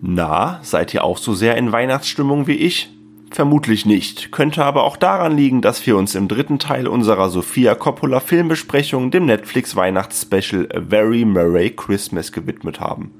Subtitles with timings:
[0.00, 2.90] Na, seid ihr auch so sehr in Weihnachtsstimmung wie ich?
[3.30, 7.74] Vermutlich nicht, könnte aber auch daran liegen, dass wir uns im dritten Teil unserer Sofia
[7.74, 13.10] Coppola Filmbesprechung dem Netflix Weihnachtsspecial A Very Merry Christmas gewidmet haben.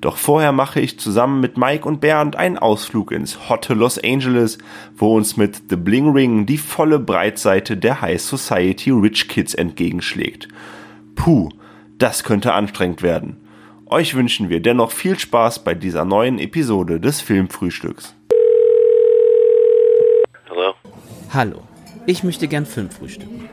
[0.00, 4.58] Doch vorher mache ich zusammen mit Mike und Bernd einen Ausflug ins hotte Los Angeles,
[4.96, 10.48] wo uns mit The Bling Ring die volle Breitseite der High Society Rich Kids entgegenschlägt.
[11.14, 11.50] Puh,
[11.98, 13.36] das könnte anstrengend werden.
[13.92, 18.14] Euch wünschen wir dennoch viel Spaß bei dieser neuen Episode des Filmfrühstücks.
[20.48, 20.72] Hallo?
[21.34, 21.62] Hallo,
[22.06, 23.50] ich möchte gern Filmfrühstücken.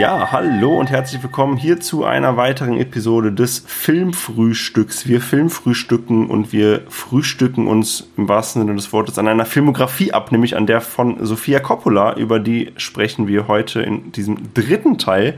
[0.00, 5.06] Ja, hallo und herzlich willkommen hier zu einer weiteren Episode des Filmfrühstücks.
[5.06, 10.32] Wir Filmfrühstücken und wir frühstücken uns im wahrsten Sinne des Wortes an einer Filmografie ab,
[10.32, 12.14] nämlich an der von Sofia Coppola.
[12.14, 15.34] Über die sprechen wir heute in diesem dritten Teil.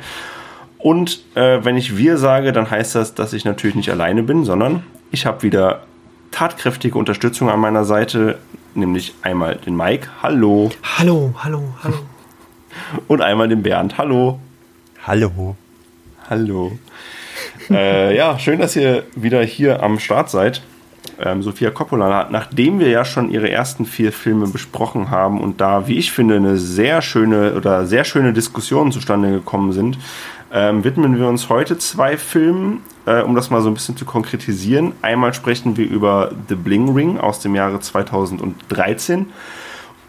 [0.78, 4.44] Und äh, wenn ich wir sage, dann heißt das, dass ich natürlich nicht alleine bin,
[4.44, 5.82] sondern ich habe wieder
[6.30, 8.38] tatkräftige Unterstützung an meiner Seite,
[8.76, 10.06] nämlich einmal den Mike.
[10.22, 10.70] Hallo.
[10.98, 11.96] Hallo, hallo, hallo.
[13.08, 13.98] Und einmal den Bernd.
[13.98, 14.38] Hallo.
[15.04, 15.56] Hallo.
[16.30, 16.78] Hallo.
[17.68, 20.62] äh, ja, schön, dass ihr wieder hier am Start seid.
[21.18, 25.88] Ähm, Sophia Coppola, nachdem wir ja schon ihre ersten vier Filme besprochen haben und da,
[25.88, 29.98] wie ich finde, eine sehr schöne oder sehr schöne Diskussionen zustande gekommen sind,
[30.52, 34.04] ähm, widmen wir uns heute zwei Filmen, äh, um das mal so ein bisschen zu
[34.04, 34.92] konkretisieren.
[35.02, 39.26] Einmal sprechen wir über The Bling Ring aus dem Jahre 2013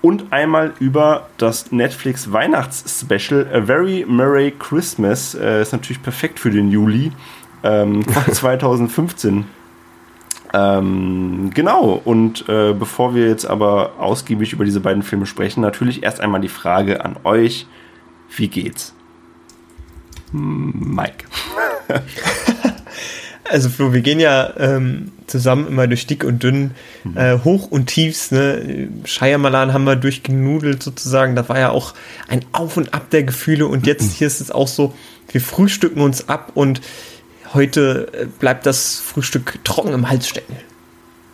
[0.04, 5.34] und einmal über das Netflix Weihnachtsspecial A Very Merry Christmas.
[5.34, 7.14] Äh, ist natürlich perfekt für den Juli
[7.64, 9.46] ähm, 2015.
[10.54, 16.04] Ähm, genau, und äh, bevor wir jetzt aber ausgiebig über diese beiden Filme sprechen, natürlich
[16.04, 17.66] erst einmal die Frage an euch:
[18.36, 18.94] Wie geht's?
[20.34, 21.26] Mike.
[23.54, 26.72] Also Flo, wir gehen ja ähm, zusammen immer durch dick und dünn,
[27.04, 27.16] mhm.
[27.16, 28.32] äh, hoch und tiefs.
[28.32, 28.90] Ne?
[29.06, 31.36] Shyamalan haben wir durchgenudelt sozusagen.
[31.36, 31.94] Da war ja auch
[32.28, 33.68] ein Auf und Ab der Gefühle.
[33.68, 34.96] Und jetzt hier ist es auch so,
[35.32, 36.82] wir frühstücken uns ab und
[37.54, 40.56] heute äh, bleibt das Frühstück trocken im Hals stecken.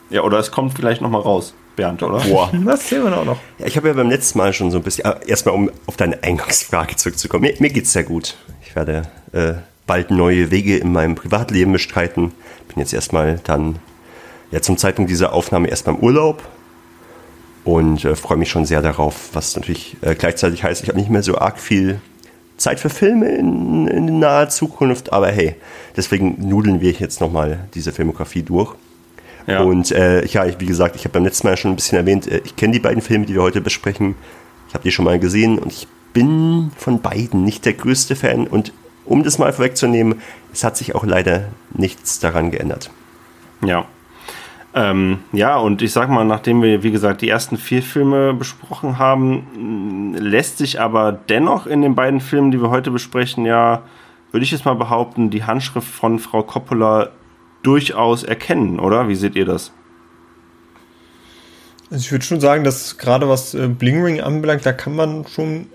[0.09, 1.53] Ja, oder es kommt vielleicht noch mal raus.
[1.77, 2.19] Bernd, oder?
[2.19, 2.51] Boah.
[2.65, 3.39] Das sehen wir auch noch.
[3.59, 5.95] Ja, ich habe ja beim letzten Mal schon so ein bisschen, ah, erstmal um auf
[5.95, 7.43] deine Eingangsfrage zurückzukommen.
[7.43, 8.35] Mir, mir es sehr gut.
[8.61, 9.53] Ich werde äh,
[9.89, 12.31] bald neue Wege in meinem Privatleben bestreiten.
[12.67, 13.79] Bin jetzt erstmal dann,
[14.51, 16.47] ja, zum Zeitpunkt dieser Aufnahme erstmal im Urlaub
[17.63, 21.09] und äh, freue mich schon sehr darauf, was natürlich äh, gleichzeitig heißt, ich habe nicht
[21.09, 21.99] mehr so arg viel
[22.57, 25.55] Zeit für Filme in, in naher Zukunft, aber hey,
[25.97, 28.75] deswegen nudeln wir jetzt nochmal diese Filmografie durch.
[29.47, 29.61] Ja.
[29.61, 32.27] Und äh, ja, ich, wie gesagt, ich habe beim letzten Mal schon ein bisschen erwähnt,
[32.27, 34.13] äh, ich kenne die beiden Filme, die wir heute besprechen.
[34.67, 38.45] Ich habe die schon mal gesehen und ich bin von beiden nicht der größte Fan
[38.45, 38.71] und
[39.09, 40.21] um das mal vorwegzunehmen,
[40.53, 42.91] es hat sich auch leider nichts daran geändert.
[43.65, 43.85] Ja.
[44.75, 48.99] Ähm, ja, und ich sag mal, nachdem wir, wie gesagt, die ersten vier Filme besprochen
[48.99, 53.81] haben, lässt sich aber dennoch in den beiden Filmen, die wir heute besprechen, ja,
[54.31, 57.09] würde ich jetzt mal behaupten, die Handschrift von Frau Coppola
[57.63, 59.09] durchaus erkennen, oder?
[59.09, 59.71] Wie seht ihr das?
[61.89, 65.25] Also ich würde schon sagen, dass gerade was äh, Bling Ring anbelangt, da kann man
[65.25, 65.65] schon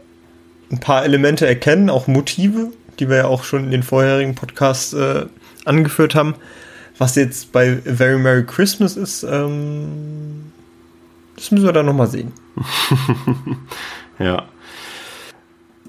[0.70, 4.93] ein paar Elemente erkennen, auch Motive die wir ja auch schon in den vorherigen Podcasts
[4.93, 5.27] äh,
[5.65, 6.34] angeführt haben.
[6.99, 10.53] Was jetzt bei Very Merry Christmas ist, ähm,
[11.37, 12.32] das müssen wir dann nochmal sehen.
[14.19, 14.44] ja.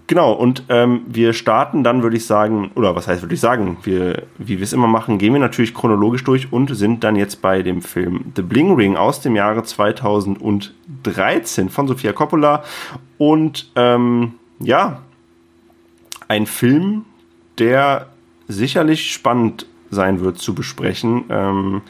[0.07, 3.77] Genau, und ähm, wir starten dann, würde ich sagen, oder was heißt, würde ich sagen,
[3.83, 7.41] wir, wie wir es immer machen, gehen wir natürlich chronologisch durch und sind dann jetzt
[7.41, 12.63] bei dem Film The Bling Ring aus dem Jahre 2013 von Sofia Coppola.
[13.17, 15.01] Und ähm, ja,
[16.27, 17.05] ein Film,
[17.57, 18.07] der
[18.47, 21.25] sicherlich spannend sein wird zu besprechen.
[21.29, 21.81] Ähm,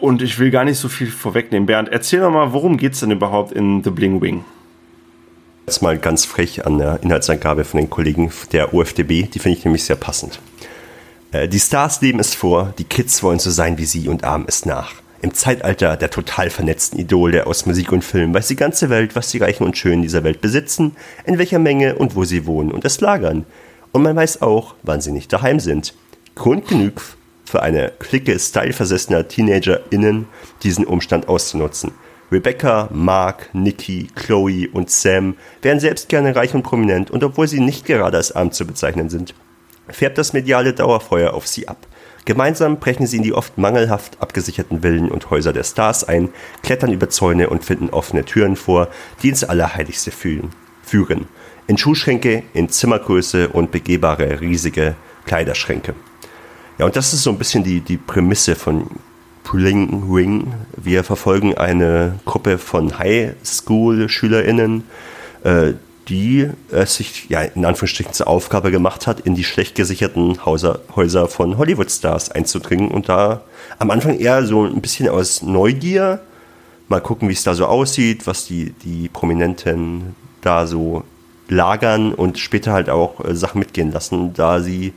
[0.00, 1.66] und ich will gar nicht so viel vorwegnehmen.
[1.66, 4.44] Bernd, erzähl doch mal, worum geht es denn überhaupt in The Bling Wing?
[5.66, 9.64] Jetzt mal ganz frech an der Inhaltsangabe von den Kollegen der OFDB, die finde ich
[9.64, 10.40] nämlich sehr passend.
[11.32, 14.44] Äh, die Stars leben es vor, die Kids wollen so sein wie sie und ahmen
[14.46, 14.92] es nach.
[15.24, 19.30] Im Zeitalter der total vernetzten Idole aus Musik und Film weiß die ganze Welt, was
[19.30, 22.84] die Reichen und Schönen dieser Welt besitzen, in welcher Menge und wo sie wohnen und
[22.84, 23.46] es lagern.
[23.92, 25.94] Und man weiß auch, wann sie nicht daheim sind.
[26.34, 27.00] Grund genug
[27.46, 30.26] für eine Clique styleversessener TeenagerInnen,
[30.62, 31.92] diesen Umstand auszunutzen.
[32.30, 37.60] Rebecca, Mark, Nikki, Chloe und Sam wären selbst gerne reich und prominent und obwohl sie
[37.60, 39.34] nicht gerade als arm zu bezeichnen sind,
[39.88, 41.86] färbt das mediale Dauerfeuer auf sie ab.
[42.24, 46.30] Gemeinsam brechen sie in die oft mangelhaft abgesicherten Villen und Häuser der Stars ein,
[46.62, 48.88] klettern über Zäune und finden offene Türen vor,
[49.22, 50.50] die ins Allerheiligste fühlen,
[50.82, 51.28] führen.
[51.66, 54.94] In Schuhschränke, in Zimmergröße und begehbare riesige
[55.26, 55.94] Kleiderschränke.
[56.78, 58.86] Ja, und das ist so ein bisschen die, die Prämisse von
[59.44, 60.52] Pulling Ring.
[60.76, 64.84] Wir verfolgen eine Gruppe von Highschool-SchülerInnen,
[65.44, 65.74] äh,
[66.08, 70.80] die es sich ja in Anführungsstrichen zur Aufgabe gemacht hat, in die schlecht gesicherten Hauser,
[70.94, 73.42] Häuser von Hollywood-Stars einzudringen und da
[73.78, 76.20] am Anfang eher so ein bisschen aus Neugier
[76.88, 81.04] mal gucken, wie es da so aussieht, was die, die Prominenten da so
[81.48, 84.92] lagern und später halt auch äh, Sachen mitgehen lassen, da sie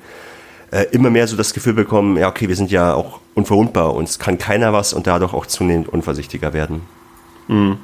[0.71, 4.19] äh, immer mehr so das Gefühl bekommen, ja okay, wir sind ja auch unverwundbar, uns
[4.19, 6.81] kann keiner was und dadurch auch zunehmend unvorsichtiger werden.
[7.47, 7.77] Mhm.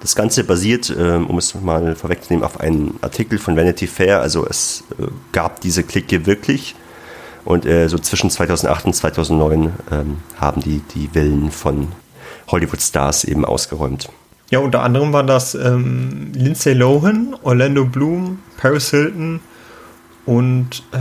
[0.00, 4.20] Das Ganze basiert, ähm, um es mal vorwegzunehmen, auf einem Artikel von Vanity Fair.
[4.20, 6.74] Also es äh, gab diese Clique wirklich.
[7.44, 11.88] Und äh, so zwischen 2008 und 2009 ähm, haben die die Villen von
[12.48, 14.08] Hollywood-Stars eben ausgeräumt.
[14.50, 19.40] Ja, unter anderem war das ähm, Lindsay Lohan, Orlando Bloom, Paris Hilton
[20.26, 20.98] und äh,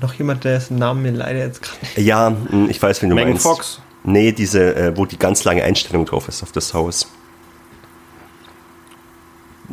[0.00, 2.00] noch jemand, dessen Namen mir leider jetzt gerade.
[2.00, 3.44] Ja, hm, ich weiß, wen du Megan meinst.
[3.44, 3.80] Fox.
[4.04, 7.08] Nee, diese, äh, wo die ganz lange Einstellung drauf ist auf das Haus.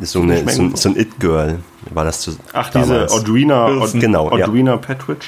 [0.00, 1.60] So, eine, so, ein- so ein It-Girl
[1.90, 3.12] war das zu, Ach, damals.
[3.12, 4.00] diese Audrina, Wilson.
[4.00, 4.46] Genau, ja.
[4.46, 5.26] Audrina Petridge.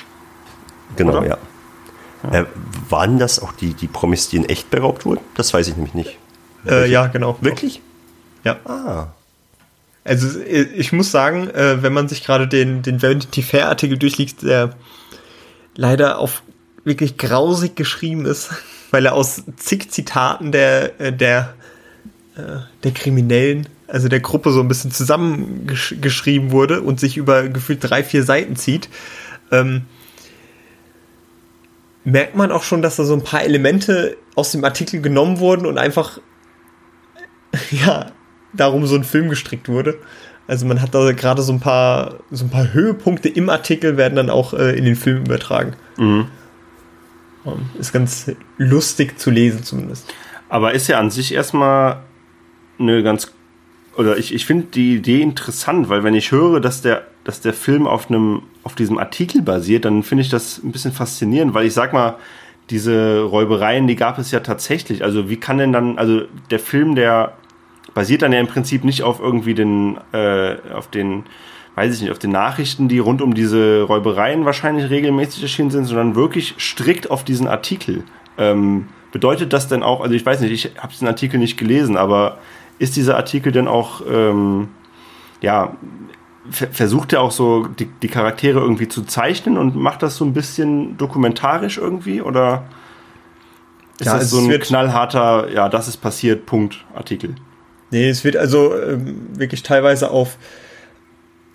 [0.97, 1.27] Genau, oder?
[1.27, 1.39] ja.
[2.33, 2.45] Äh,
[2.89, 5.21] waren das auch die, die Promis, die in echt beraubt wurden?
[5.37, 6.19] Das weiß ich nämlich nicht.
[6.67, 7.37] Äh, ja, genau.
[7.41, 7.81] Wirklich?
[8.43, 8.57] Ja.
[8.65, 9.09] Ah.
[10.05, 13.99] Also äh, ich muss sagen, äh, wenn man sich gerade den, den Vanity Fair Artikel
[13.99, 14.71] durchliest, der
[15.77, 16.43] leider auf
[16.85, 18.51] wirklich grausig geschrieben ist,
[18.91, 21.55] weil er aus zig Zitaten der, äh, der,
[22.37, 27.79] äh, der Kriminellen, also der Gruppe so ein bisschen zusammengeschrieben wurde und sich über gefühlt
[27.83, 28.89] drei, vier Seiten zieht,
[29.53, 29.83] ähm,
[32.05, 35.67] merkt man auch schon, dass da so ein paar Elemente aus dem Artikel genommen wurden
[35.67, 36.21] und einfach
[37.71, 38.13] ja,
[38.53, 39.99] darum so ein Film gestrickt wurde.
[40.49, 44.15] Also man hat da gerade so ein paar so ein paar Höhepunkte im Artikel werden
[44.15, 45.75] dann auch äh, in den Film übertragen.
[47.45, 50.13] Ähm, Ist ganz lustig zu lesen zumindest.
[50.49, 52.03] Aber ist ja an sich erstmal
[52.79, 53.33] eine ganz.
[53.97, 57.55] Oder ich, ich finde die Idee interessant, weil wenn ich höre, dass der, dass der
[57.55, 61.67] Film auf einem, auf diesem Artikel basiert, dann finde ich das ein bisschen faszinierend, weil
[61.67, 62.17] ich sag mal,
[62.71, 65.05] diese Räubereien, die gab es ja tatsächlich.
[65.05, 67.35] Also wie kann denn dann, also der Film, der
[67.95, 71.25] basiert dann ja im Prinzip nicht auf irgendwie den, äh, auf den,
[71.77, 75.85] weiß ich nicht, auf den Nachrichten, die rund um diese Räubereien wahrscheinlich regelmäßig erschienen sind,
[75.85, 78.03] sondern wirklich strikt auf diesen Artikel.
[78.37, 81.97] Ähm, bedeutet das denn auch, also ich weiß nicht, ich habe den Artikel nicht gelesen,
[81.97, 82.39] aber
[82.79, 84.69] ist dieser Artikel denn auch, ähm,
[85.41, 85.77] ja,
[86.51, 90.25] ver- versucht er auch so die, die Charaktere irgendwie zu zeichnen und macht das so
[90.25, 92.65] ein bisschen dokumentarisch irgendwie oder
[93.99, 97.35] ist Ja, das so ein knallharter, ja, das ist passiert, Punkt, Artikel?
[97.91, 100.39] Nee, es wird also ähm, wirklich teilweise auf,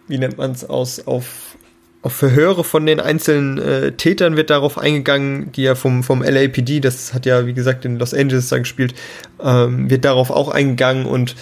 [0.08, 1.58] wie nennt man es, aus, auf,
[2.04, 6.80] auf Verhöre von den einzelnen äh, Tätern wird darauf eingegangen, die ja vom, vom LAPD,
[6.80, 8.96] das hat ja wie gesagt in Los Angeles dann gespielt,
[9.44, 11.36] ähm, wird darauf auch eingegangen und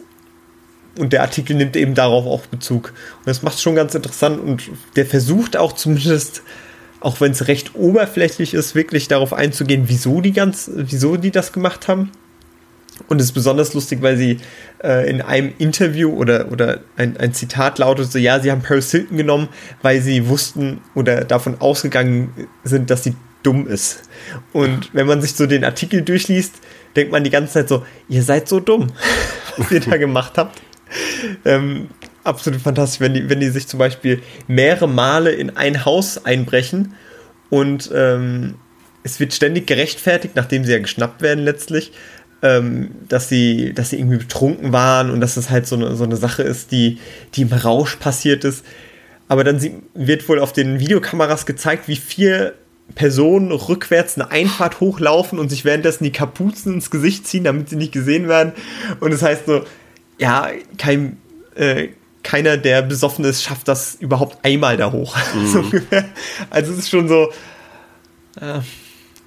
[0.99, 2.93] und der Artikel nimmt eben darauf auch Bezug.
[3.19, 4.63] Und das macht es schon ganz interessant und
[4.95, 6.43] der versucht auch zumindest,
[6.99, 11.53] auch wenn es recht oberflächlich ist, wirklich darauf einzugehen, wieso die ganz, wieso die das
[11.53, 12.11] gemacht haben.
[13.07, 14.37] Und es ist besonders lustig, weil sie
[14.83, 18.91] äh, in einem Interview oder, oder ein, ein Zitat lautet so, ja, sie haben Paris
[18.91, 19.49] Hilton genommen,
[19.81, 24.03] weil sie wussten oder davon ausgegangen sind, dass sie dumm ist.
[24.53, 26.55] Und wenn man sich so den Artikel durchliest,
[26.95, 28.87] denkt man die ganze Zeit so, ihr seid so dumm,
[29.57, 30.61] was ihr da gemacht habt.
[31.45, 31.89] Ähm,
[32.23, 36.95] absolut fantastisch, wenn die, wenn die sich zum Beispiel mehrere Male in ein Haus einbrechen
[37.49, 38.55] und ähm,
[39.03, 41.91] es wird ständig gerechtfertigt, nachdem sie ja geschnappt werden letztlich,
[42.41, 46.03] ähm, dass sie, dass sie irgendwie betrunken waren und dass das halt so eine, so
[46.03, 46.97] eine Sache ist, die,
[47.33, 48.65] die im Rausch passiert ist.
[49.27, 52.53] Aber dann sie, wird wohl auf den Videokameras gezeigt, wie vier
[52.95, 57.77] Personen rückwärts eine Einfahrt hochlaufen und sich währenddessen die Kapuzen ins Gesicht ziehen, damit sie
[57.77, 58.53] nicht gesehen werden.
[58.99, 59.63] Und es das heißt so,
[60.17, 61.17] ja, kein,
[61.55, 61.89] äh,
[62.23, 65.15] keiner, der besoffen ist, schafft das überhaupt einmal da hoch.
[65.35, 65.47] Mhm.
[65.47, 65.63] so
[66.49, 67.31] also es ist schon so,
[68.39, 68.59] äh,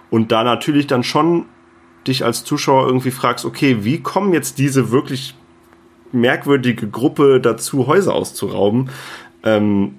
[0.09, 1.45] und da natürlich dann schon
[2.07, 5.35] dich als Zuschauer irgendwie fragst, okay, wie kommen jetzt diese wirklich
[6.11, 8.89] merkwürdige Gruppe dazu, Häuser auszurauben?
[9.43, 9.95] Ähm,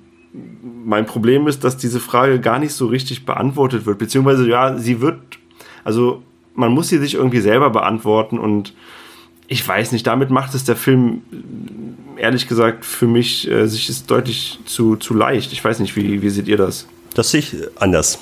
[0.84, 5.00] mein Problem ist, dass diese Frage gar nicht so richtig beantwortet wird, beziehungsweise ja, sie
[5.00, 5.18] wird,
[5.84, 6.22] also
[6.54, 8.74] man muss sie sich irgendwie selber beantworten und
[9.46, 11.22] ich weiß nicht, damit macht es der Film
[12.16, 15.52] ehrlich gesagt für mich äh, sich ist deutlich zu, zu leicht.
[15.52, 16.86] Ich weiß nicht, wie, wie seht ihr das?
[17.14, 18.18] Das sehe ich anders.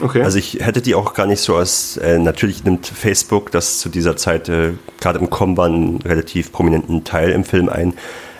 [0.00, 0.22] Okay.
[0.22, 3.88] Also ich hätte die auch gar nicht so als, äh, natürlich nimmt Facebook das zu
[3.88, 7.94] dieser Zeit äh, gerade im Kommen einen relativ prominenten Teil im Film ein.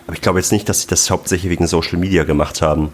[0.07, 2.91] Aber ich glaube jetzt nicht, dass sie das hauptsächlich wegen Social Media gemacht haben.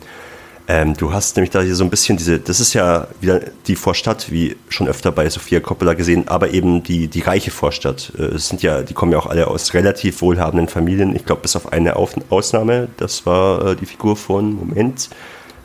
[0.66, 3.76] Ähm, du hast nämlich da hier so ein bisschen diese, das ist ja wieder die
[3.76, 8.12] Vorstadt, wie schon öfter bei Sofia Coppola gesehen, aber eben die, die reiche Vorstadt.
[8.18, 11.14] Äh, es sind ja, die kommen ja auch alle aus relativ wohlhabenden Familien.
[11.14, 15.10] Ich glaube, bis auf eine auf Ausnahme, das war äh, die Figur von, Moment,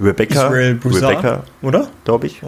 [0.02, 0.48] Rebecca.
[0.48, 1.90] Israel Broussard, Rebecca, oder?
[2.04, 2.42] Glaube ich.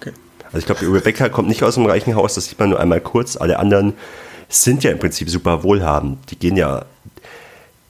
[0.00, 0.12] Okay.
[0.46, 3.00] Also ich glaube, Rebecca kommt nicht aus einem reichen Haus, das sieht man nur einmal
[3.00, 3.38] kurz.
[3.38, 3.94] Alle anderen
[4.50, 6.30] sind ja im Prinzip super wohlhabend.
[6.30, 6.84] Die gehen ja,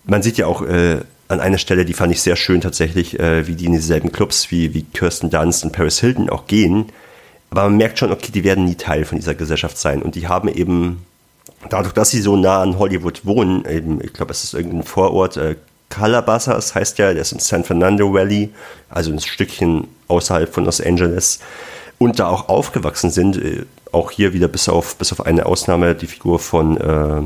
[0.04, 3.47] man sieht ja auch, äh, an einer Stelle, die fand ich sehr schön tatsächlich, äh,
[3.47, 6.87] wie die in dieselben Clubs wie, wie Kirsten Dunst und Paris Hilton auch gehen.
[7.50, 10.02] Aber man merkt schon, okay, die werden nie Teil von dieser Gesellschaft sein.
[10.02, 11.04] Und die haben eben,
[11.68, 15.37] dadurch, dass sie so nah an Hollywood wohnen, eben, ich glaube, es ist irgendein Vorort,
[15.37, 15.56] äh,
[15.88, 18.50] Calabasas heißt ja, der ist im San Fernando Valley,
[18.88, 21.40] also ein Stückchen außerhalb von Los Angeles,
[21.99, 25.95] und da auch aufgewachsen sind, äh, auch hier wieder bis auf, bis auf eine Ausnahme,
[25.95, 27.23] die Figur von äh,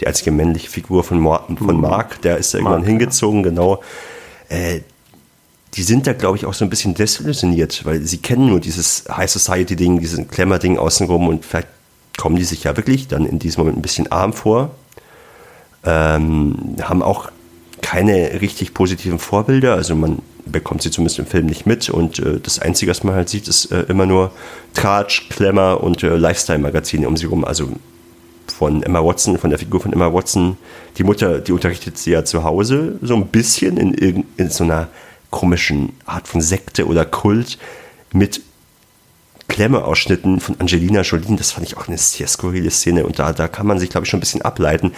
[0.00, 1.80] die einzige männliche Figur von, Mar von.
[1.80, 3.50] Mark, der ist da irgendwann Mark, hingezogen, ja.
[3.50, 3.82] genau.
[4.48, 4.80] Äh,
[5.74, 9.04] die sind da, glaube ich, auch so ein bisschen desillusioniert, weil sie kennen nur dieses
[9.08, 11.68] High Society-Ding, dieses Glamour-Ding außenrum und vielleicht
[12.16, 14.70] kommen die sich ja wirklich dann in diesem Moment ein bisschen arm vor.
[15.84, 17.30] Ähm, haben auch
[17.80, 22.40] keine richtig positiven Vorbilder, also man bekommt sie zumindest im Film nicht mit und äh,
[22.40, 24.32] das Einzige, was man halt sieht, ist äh, immer nur
[24.74, 27.68] Tratsch, Klemmer und äh, Lifestyle-Magazine um sie rum, also
[28.52, 30.56] von Emma Watson, von der Figur von Emma Watson.
[30.96, 34.88] Die Mutter, die unterrichtet sie ja zu Hause so ein bisschen in, in so einer
[35.30, 37.58] komischen Art von Sekte oder Kult
[38.12, 38.40] mit
[39.48, 41.36] Klemmeausschnitten von Angelina Jolie.
[41.36, 44.04] Das fand ich auch eine sehr skurrile Szene und da, da kann man sich, glaube
[44.04, 44.92] ich, schon ein bisschen ableiten.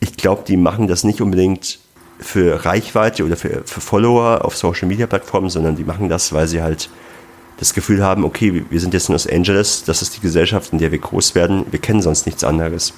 [0.00, 1.78] Ich glaube, die machen das nicht unbedingt
[2.18, 6.46] für Reichweite oder für, für Follower auf Social Media Plattformen, sondern die machen das, weil
[6.46, 6.90] sie halt
[7.60, 10.78] das Gefühl haben, okay, wir sind jetzt in Los Angeles, das ist die Gesellschaft, in
[10.78, 12.94] der wir groß werden, wir kennen sonst nichts anderes.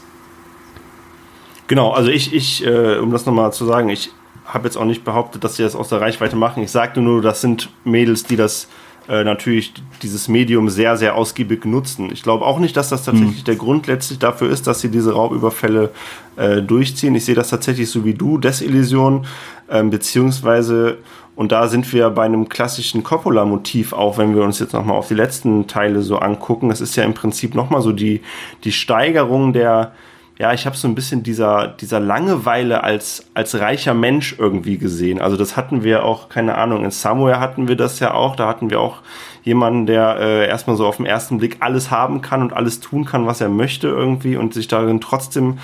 [1.67, 4.11] Genau, also ich, ich äh, um das nochmal zu sagen, ich
[4.47, 6.63] habe jetzt auch nicht behauptet, dass sie das aus der Reichweite machen.
[6.63, 8.69] Ich sagte nur, das sind Mädels, die das
[9.09, 12.11] äh, natürlich dieses Medium sehr, sehr ausgiebig nutzen.
[12.13, 13.45] Ich glaube auch nicht, dass das tatsächlich mhm.
[13.45, 15.91] der Grund letztlich dafür ist, dass sie diese Raubüberfälle
[16.37, 17.15] äh, durchziehen.
[17.15, 19.27] Ich sehe das tatsächlich so wie du, Desillusion,
[19.69, 20.99] äh, beziehungsweise
[21.35, 25.09] und da sind wir bei einem klassischen Coppola-Motiv auch, wenn wir uns jetzt nochmal auf
[25.09, 26.71] die letzten Teile so angucken.
[26.71, 28.21] Es ist ja im Prinzip nochmal so die,
[28.65, 29.93] die Steigerung der,
[30.39, 35.23] ja, ich habe so ein bisschen dieser, dieser Langeweile als, als reicher Mensch irgendwie gesehen.
[35.23, 38.37] Also das hatten wir auch, keine Ahnung, in Somewhere hatten wir das ja auch.
[38.37, 38.99] Da hatten wir auch
[39.43, 43.07] jemanden, der äh, erstmal so auf den ersten Blick alles haben kann und alles tun
[43.07, 45.59] kann, was er möchte irgendwie und sich darin trotzdem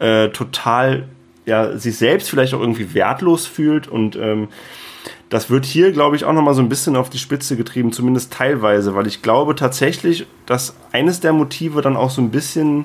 [0.00, 1.04] äh, total,
[1.46, 4.48] ja, sich selbst vielleicht auch irgendwie wertlos fühlt und ähm,
[5.28, 8.32] das wird hier, glaube ich, auch nochmal so ein bisschen auf die Spitze getrieben, zumindest
[8.32, 12.84] teilweise, weil ich glaube tatsächlich, dass eines der Motive dann auch so ein bisschen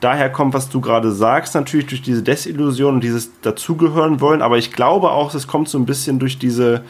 [0.00, 4.58] daher kommt, was du gerade sagst, natürlich durch diese Desillusion und dieses dazugehören wollen, aber
[4.58, 6.82] ich glaube auch, es kommt so ein bisschen durch diese,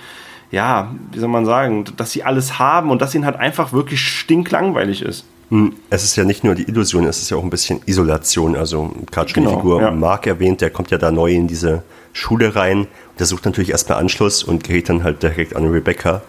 [0.50, 4.00] ja, wie soll man sagen, dass sie alles haben und dass ihnen halt einfach wirklich
[4.00, 5.26] stinklangweilig ist.
[5.52, 8.56] Hm, es ist ja nicht nur die Illusion, es ist ja auch ein bisschen Isolation.
[8.56, 9.90] Also gerade schon Genau, die Figur ja.
[9.90, 11.82] Mark erwähnt, der kommt ja da neu in diese
[12.14, 12.86] Schule rein.
[13.18, 16.22] Der sucht natürlich erstmal Anschluss und gerät dann halt direkt an Rebecca,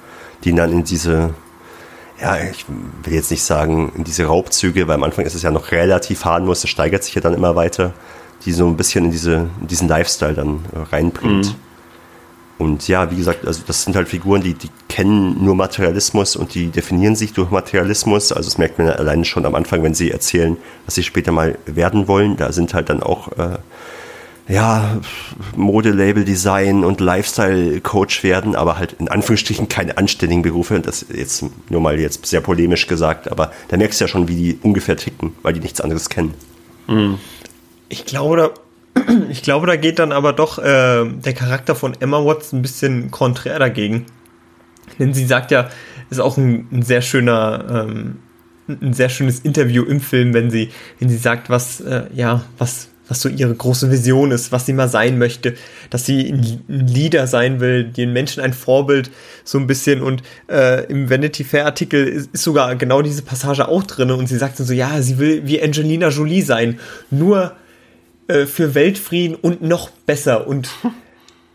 [0.44, 1.34] die ihn dann in diese,
[2.22, 2.66] ja, ich
[3.04, 6.26] will jetzt nicht sagen, in diese Raubzüge, weil am Anfang ist es ja noch relativ
[6.26, 7.94] harmlos, das steigert sich ja dann immer weiter,
[8.44, 11.56] die so ein bisschen in, diese, in diesen Lifestyle dann äh, reinbringt.
[12.58, 16.54] Und ja, wie gesagt, also das sind halt Figuren, die, die kennen nur Materialismus und
[16.54, 18.32] die definieren sich durch Materialismus.
[18.32, 21.32] Also das merkt man ja alleine schon am Anfang, wenn sie erzählen, was sie später
[21.32, 22.38] mal werden wollen.
[22.38, 23.58] Da sind halt dann auch äh,
[24.48, 25.00] ja,
[25.56, 30.80] Modelabel Design und Lifestyle Coach werden, aber halt in Anführungsstrichen keine anständigen Berufe.
[30.80, 34.36] Das jetzt nur mal jetzt sehr polemisch gesagt, aber da merkst du ja schon, wie
[34.36, 36.34] die ungefähr ticken, weil die nichts anderes kennen.
[37.90, 38.54] Ich glaube,
[39.30, 43.12] ich glaube, da geht dann aber doch äh, der Charakter von Emma Watts ein bisschen
[43.12, 44.06] konträr dagegen.
[45.00, 45.70] Denn sie sagt ja,
[46.10, 48.20] ist auch ein, ein sehr schöner, ähm,
[48.68, 50.70] ein sehr schönes Interview im Film, wenn sie,
[51.00, 54.74] wenn sie sagt, was, äh, ja, was, was so ihre große Vision ist, was sie
[54.74, 55.56] mal sein möchte,
[55.90, 59.12] dass sie ein Leader sein will, den Menschen ein Vorbild
[59.44, 60.02] so ein bisschen.
[60.02, 64.28] Und äh, im Vanity Fair Artikel ist, ist sogar genau diese Passage auch drin und
[64.28, 67.56] sie sagt dann so, ja, sie will wie Angelina Jolie sein, nur
[68.28, 70.70] äh, für Weltfrieden und noch besser und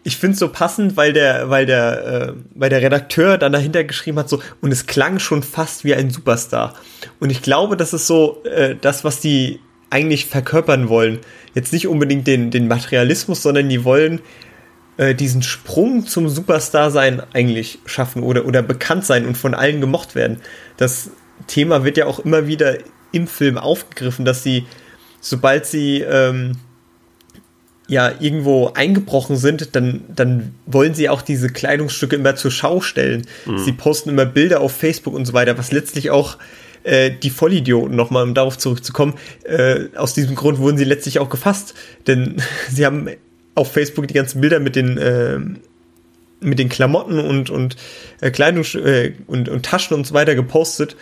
[0.08, 3.84] ich finde es so passend, weil der, weil der, äh, weil der Redakteur dann dahinter
[3.84, 6.74] geschrieben hat, so, und es klang schon fast wie ein Superstar.
[7.20, 9.60] Und ich glaube, das ist so äh, das, was die
[9.90, 11.18] eigentlich verkörpern wollen.
[11.54, 14.20] Jetzt nicht unbedingt den, den Materialismus, sondern die wollen
[14.96, 19.80] äh, diesen Sprung zum Superstar sein eigentlich schaffen oder, oder bekannt sein und von allen
[19.80, 20.40] gemocht werden.
[20.76, 21.10] Das
[21.48, 22.78] Thema wird ja auch immer wieder
[23.12, 24.66] im Film aufgegriffen, dass sie,
[25.20, 26.52] sobald sie ähm,
[27.88, 33.26] ja irgendwo eingebrochen sind, dann, dann wollen sie auch diese Kleidungsstücke immer zur Schau stellen.
[33.64, 36.36] Sie posten immer Bilder auf Facebook und so weiter, was letztlich auch
[36.84, 41.30] äh, die Vollidioten, nochmal um darauf zurückzukommen, äh, aus diesem Grund wurden sie letztlich auch
[41.30, 41.74] gefasst.
[42.06, 42.36] Denn
[42.70, 43.08] sie haben
[43.54, 45.38] auf Facebook die ganzen Bilder mit den, äh,
[46.40, 47.76] mit den Klamotten und, und
[48.20, 50.96] äh, Kleidungs äh, und, und Taschen und so weiter gepostet.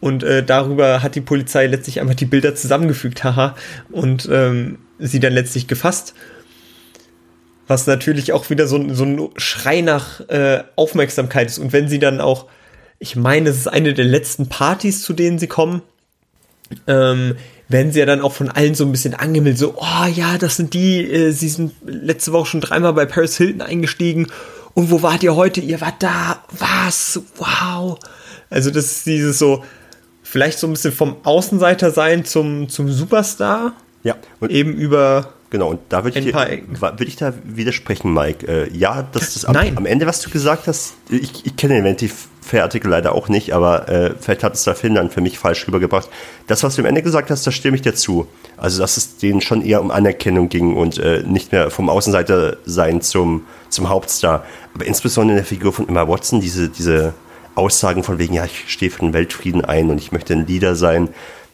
[0.00, 3.56] Und äh, darüber hat die Polizei letztlich einfach die Bilder zusammengefügt, haha,
[3.90, 6.14] und ähm, sie dann letztlich gefasst.
[7.66, 11.58] Was natürlich auch wieder so, ein- so ein Schrei nach äh, Aufmerksamkeit ist.
[11.58, 12.46] Und wenn sie dann auch,
[12.98, 15.80] ich meine, es ist eine der letzten Partys, zu denen sie kommen,
[16.86, 17.36] ähm,
[17.68, 20.56] werden sie ja dann auch von allen so ein bisschen angemeldet, so, oh ja, das
[20.56, 24.26] sind die, äh, sie sind letzte Woche schon dreimal bei Paris Hilton eingestiegen.
[24.74, 25.60] Und wo wart ihr heute?
[25.62, 26.42] Ihr wart da.
[26.50, 27.20] Was?
[27.38, 27.98] Wow.
[28.50, 29.64] Also das ist dieses so,
[30.34, 33.72] vielleicht so ein bisschen vom Außenseiter sein zum, zum Superstar.
[34.02, 38.44] Ja, und Eben über, Genau, und da würde ich, würde ich da widersprechen, Mike.
[38.44, 39.76] Äh, ja, das ist am, Nein.
[39.76, 43.52] am Ende, was du gesagt hast, ich, ich kenne den Vanity Fair-Artikel leider auch nicht,
[43.52, 46.08] aber äh, vielleicht hat es da Finn dann für mich falsch rübergebracht.
[46.48, 48.26] Das, was du am Ende gesagt hast, da stimme ich dir zu.
[48.56, 52.56] Also, dass es denen schon eher um Anerkennung ging und äh, nicht mehr vom Außenseiter
[52.64, 54.44] sein zum, zum Hauptstar.
[54.74, 57.14] Aber insbesondere in der Figur von Emma Watson, diese, diese
[57.54, 60.74] Aussagen von wegen, ja, ich stehe für den Weltfrieden ein und ich möchte ein Leader
[60.76, 61.08] sein,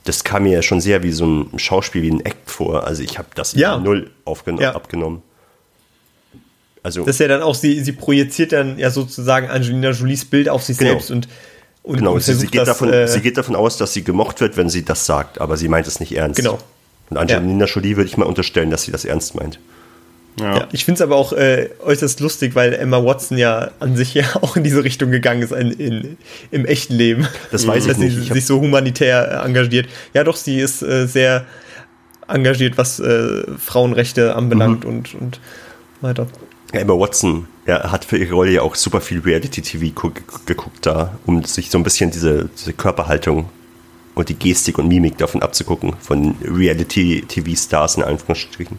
[0.05, 2.85] das kam mir ja schon sehr wie so ein Schauspiel, wie ein Act vor.
[2.87, 3.79] Also ich habe das Ja.
[3.79, 4.11] null
[4.59, 4.75] Ja.
[4.75, 5.23] abgenommen.
[6.83, 10.49] Also das ist ja dann auch, sie, sie projiziert dann ja sozusagen Angelina Jolies Bild
[10.49, 10.93] auf sich Genau.
[10.93, 11.29] selbst und,
[11.83, 14.03] und, genau, und sie, sie, geht das, davon, äh, sie geht davon aus, dass sie
[14.03, 16.37] gemocht wird, wenn sie das sagt, aber sie meint es nicht ernst.
[16.37, 16.59] Genau.
[17.11, 19.59] Und Angelina Jolie würde ich mal unterstellen, dass sie das ernst meint.
[20.39, 20.59] Ja.
[20.59, 24.15] Ja, ich finde es aber auch äh, äußerst lustig, weil Emma Watson ja an sich
[24.21, 26.17] ja auch in diese Richtung gegangen ist in, in,
[26.51, 27.27] im echten Leben.
[27.51, 28.15] Das weiß ich Dass nicht.
[28.17, 29.89] sie Ich sich so humanitär äh, engagiert.
[30.15, 31.45] Ja, doch, sie ist äh, sehr
[32.29, 34.91] engagiert, was äh, Frauenrechte anbelangt Mhm.
[34.91, 35.41] und, und
[36.01, 36.27] weiter.
[36.73, 40.13] Ja, Emma Watson ja, hat für ihre Rolle ja auch super viel Reality-TV gu-
[40.47, 43.49] geguckt da, um sich so ein bisschen diese, diese Körperhaltung
[44.15, 48.79] und die Gestik und Mimik davon abzugucken, von Reality-TV-Stars in Anführungsstrichen.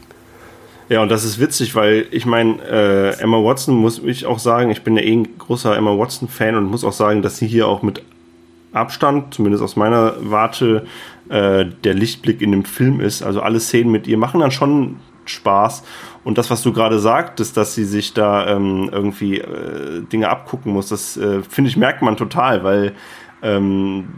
[0.91, 4.71] Ja, und das ist witzig, weil ich meine, äh, Emma Watson muss ich auch sagen,
[4.71, 7.69] ich bin ja eh ein großer Emma Watson-Fan und muss auch sagen, dass sie hier
[7.69, 8.03] auch mit
[8.73, 10.85] Abstand, zumindest aus meiner Warte,
[11.29, 13.23] äh, der Lichtblick in dem Film ist.
[13.23, 15.83] Also alle Szenen mit ihr machen dann schon Spaß.
[16.25, 20.73] Und das, was du gerade sagtest, dass sie sich da ähm, irgendwie äh, Dinge abgucken
[20.73, 22.91] muss, das äh, finde ich, merkt man total, weil
[23.41, 24.09] ähm,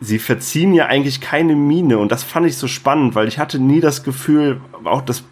[0.00, 3.58] sie verziehen ja eigentlich keine Miene und das fand ich so spannend, weil ich hatte
[3.58, 5.24] nie das Gefühl, auch das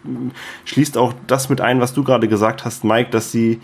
[0.65, 3.59] schließt auch das mit ein, was du gerade gesagt hast, Mike, dass sie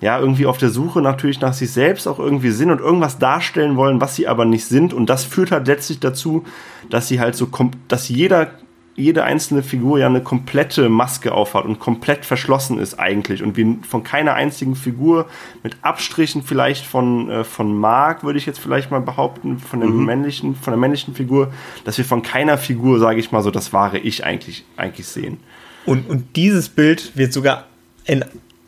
[0.00, 3.76] ja irgendwie auf der Suche natürlich nach sich selbst auch irgendwie sind und irgendwas darstellen
[3.76, 4.94] wollen, was sie aber nicht sind.
[4.94, 6.44] Und das führt halt letztlich dazu,
[6.88, 8.50] dass sie halt so kommt, dass jeder
[8.96, 13.76] jede einzelne Figur ja eine komplette Maske aufhat und komplett verschlossen ist eigentlich und wir
[13.88, 15.26] von keiner einzigen Figur
[15.62, 19.96] mit Abstrichen vielleicht von, äh, von Mark, würde ich jetzt vielleicht mal behaupten, von, dem
[19.98, 20.04] Mhm.
[20.04, 21.52] männlichen, von der männlichen Figur,
[21.84, 25.38] dass wir von keiner Figur, sage ich mal so, das wahre Ich eigentlich, eigentlich sehen.
[25.86, 27.66] Und, und dieses Bild wird sogar
[28.04, 28.24] in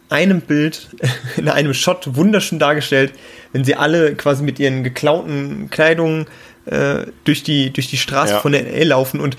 [0.08, 0.88] einem Bild,
[1.36, 3.12] in einem Shot wunderschön dargestellt,
[3.52, 6.26] wenn sie alle quasi mit ihren geklauten Kleidungen
[6.64, 8.38] äh, durch, die, durch die Straße Ja.
[8.40, 9.36] von der LA laufen und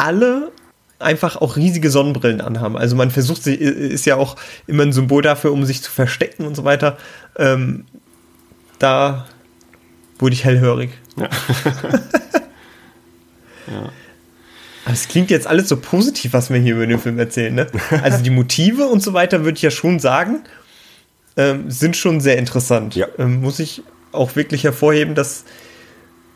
[0.00, 0.50] alle
[0.98, 2.76] einfach auch riesige Sonnenbrillen anhaben.
[2.76, 4.36] Also man versucht sich, ist ja auch
[4.66, 6.96] immer ein Symbol dafür, um sich zu verstecken und so weiter.
[7.36, 7.84] Ähm,
[8.78, 9.26] da
[10.18, 10.90] wurde ich hellhörig.
[13.70, 13.92] Ja.
[14.84, 17.54] Aber es klingt jetzt alles so positiv, was wir hier über den Film erzählen.
[17.54, 17.68] Ne?
[18.02, 20.42] Also die Motive und so weiter, würde ich ja schon sagen,
[21.36, 22.96] ähm, sind schon sehr interessant.
[22.96, 23.06] Ja.
[23.16, 25.44] Ähm, muss ich auch wirklich hervorheben, dass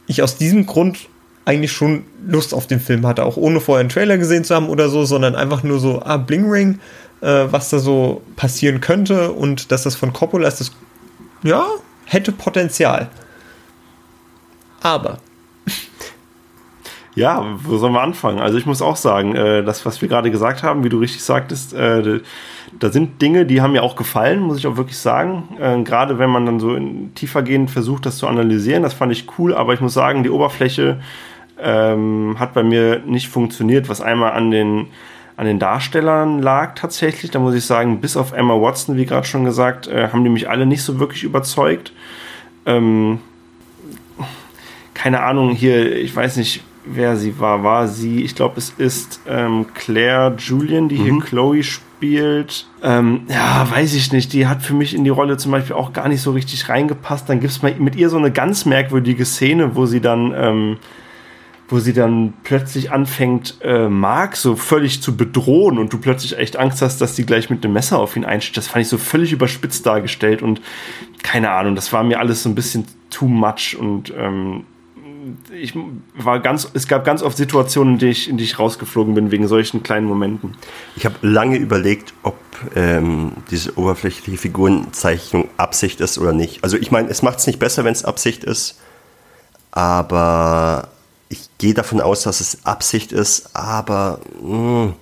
[0.07, 1.09] ich aus diesem Grund
[1.45, 4.69] eigentlich schon Lust auf den Film hatte, auch ohne vorher einen Trailer gesehen zu haben
[4.69, 6.79] oder so, sondern einfach nur so, ah, Bling Ring,
[7.21, 10.73] äh, was da so passieren könnte und dass das von Coppola ist, das,
[11.43, 11.67] ja,
[12.07, 13.09] hätte Potenzial.
[14.83, 15.19] Aber
[17.17, 18.41] Ja, wo sollen wir anfangen?
[18.41, 21.23] Also ich muss auch sagen, äh, das, was wir gerade gesagt haben, wie du richtig
[21.23, 22.21] sagtest, äh,
[22.79, 25.57] da sind Dinge, die haben mir auch gefallen, muss ich auch wirklich sagen.
[25.61, 26.77] Äh, gerade wenn man dann so
[27.15, 31.01] tiefergehend versucht, das zu analysieren, das fand ich cool, aber ich muss sagen, die Oberfläche
[31.61, 34.87] ähm, hat bei mir nicht funktioniert, was einmal an den
[35.37, 37.31] an den Darstellern lag tatsächlich.
[37.31, 40.31] Da muss ich sagen, bis auf Emma Watson, wie gerade schon gesagt, äh, haben die
[40.31, 41.93] mich alle nicht so wirklich überzeugt.
[42.67, 43.19] Ähm,
[44.95, 47.65] keine Ahnung, hier, ich weiß nicht, wer sie war.
[47.65, 52.69] War sie, ich glaube, es ist ähm, Claire Julian, die hier Chloe spielt.
[52.83, 54.33] Ähm, ja, weiß ich nicht.
[54.33, 57.29] Die hat für mich in die Rolle zum Beispiel auch gar nicht so richtig reingepasst.
[57.29, 60.79] Dann gibt es mit ihr so eine ganz merkwürdige Szene, wo sie dann.
[61.69, 66.57] Wo sie dann plötzlich anfängt, äh, Mark so völlig zu bedrohen und du plötzlich echt
[66.57, 68.59] Angst hast, dass sie gleich mit dem Messer auf ihn einsteigt.
[68.59, 70.61] Das fand ich so völlig überspitzt dargestellt und
[71.23, 74.65] keine Ahnung, das war mir alles so ein bisschen too much und ähm,
[75.53, 75.75] ich
[76.17, 79.31] war ganz, es gab ganz oft Situationen, in die ich, in die ich rausgeflogen bin
[79.31, 80.57] wegen solchen kleinen Momenten.
[80.97, 82.37] Ich habe lange überlegt, ob
[82.75, 86.63] ähm, diese oberflächliche Figurenzeichnung Absicht ist oder nicht.
[86.63, 88.81] Also ich meine, es macht es nicht besser, wenn es Absicht ist,
[89.71, 90.89] aber
[91.29, 94.95] ich gehe davon aus, dass es Absicht ist, aber mh,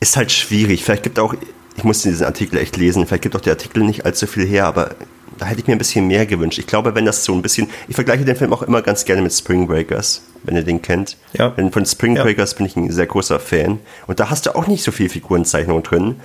[0.00, 0.84] ist halt schwierig.
[0.84, 1.34] Vielleicht gibt auch,
[1.76, 4.66] ich musste diesen Artikel echt lesen, vielleicht gibt auch der Artikel nicht allzu viel her,
[4.66, 4.90] aber
[5.38, 6.58] da hätte ich mir ein bisschen mehr gewünscht.
[6.58, 9.22] Ich glaube, wenn das so ein bisschen, ich vergleiche den Film auch immer ganz gerne
[9.22, 11.16] mit Spring Breakers, wenn ihr den kennt.
[11.34, 11.50] Ja.
[11.50, 12.22] Denn von Spring Ja.
[12.22, 13.78] Breakers bin ich ein sehr großer Fan.
[14.06, 16.20] Und da hast du auch nicht so viel Figurenzeichnung drin,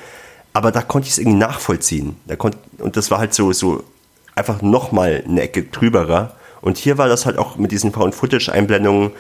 [0.54, 2.16] aber da konnte ich es irgendwie nachvollziehen.
[2.26, 3.84] Da konnt, und das war halt so, so
[4.36, 6.36] einfach nochmal eine Ecke drüberer.
[6.62, 9.12] Und hier war das halt auch mit diesen Found-Footage-Einblendungen,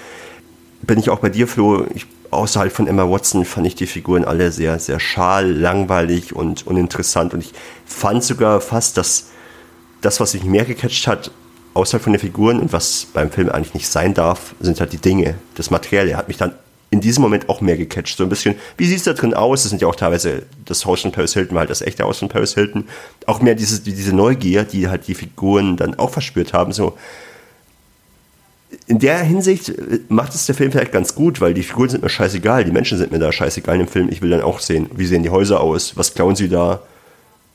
[0.81, 1.85] bin ich auch bei dir, Flo.
[1.93, 6.65] Ich, außerhalb von Emma Watson fand ich die Figuren alle sehr, sehr schal, langweilig und
[6.65, 7.33] uninteressant.
[7.33, 7.53] Und ich
[7.85, 9.27] fand sogar fast, dass
[10.01, 11.31] das, was mich mehr gecatcht hat,
[11.73, 14.97] außerhalb von den Figuren und was beim Film eigentlich nicht sein darf, sind halt die
[14.97, 15.35] Dinge.
[15.55, 16.53] Das Material hat mich dann
[16.89, 18.17] in diesem Moment auch mehr gecatcht.
[18.17, 19.63] So ein bisschen, wie sieht es da drin aus?
[19.63, 22.27] Das sind ja auch teilweise das Haus von Paris Hilton, halt das echte Haus von
[22.27, 22.85] Paris Hilton.
[23.27, 26.73] Auch mehr diese, diese Neugier, die halt die Figuren dann auch verspürt haben.
[26.73, 26.97] So,
[28.87, 32.03] in der Hinsicht äh, macht es der Film vielleicht ganz gut, weil die Figuren sind
[32.03, 34.09] mir scheißegal, die Menschen sind mir da scheißegal im Film.
[34.09, 36.81] Ich will dann auch sehen, wie sehen die Häuser aus, was klauen sie da.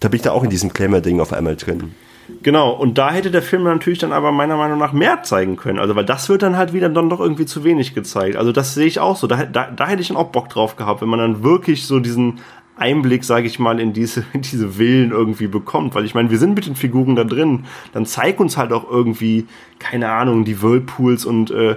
[0.01, 1.95] Da bin ich da auch in diesem Glamour-Ding auf einmal drin.
[2.43, 5.79] Genau, und da hätte der Film natürlich dann aber meiner Meinung nach mehr zeigen können.
[5.79, 8.37] Also, weil das wird dann halt wieder dann doch irgendwie zu wenig gezeigt.
[8.37, 9.27] Also, das sehe ich auch so.
[9.27, 12.01] Da, da, da hätte ich dann auch Bock drauf gehabt, wenn man dann wirklich so
[12.01, 12.41] diesen
[12.77, 15.95] Einblick, sage ich mal, in diese, in diese Villen irgendwie bekommt.
[15.95, 17.65] Weil ich meine, wir sind mit den Figuren da drin.
[17.93, 19.47] Dann zeig uns halt auch irgendwie,
[19.79, 21.77] keine Ahnung, die Whirlpools und äh,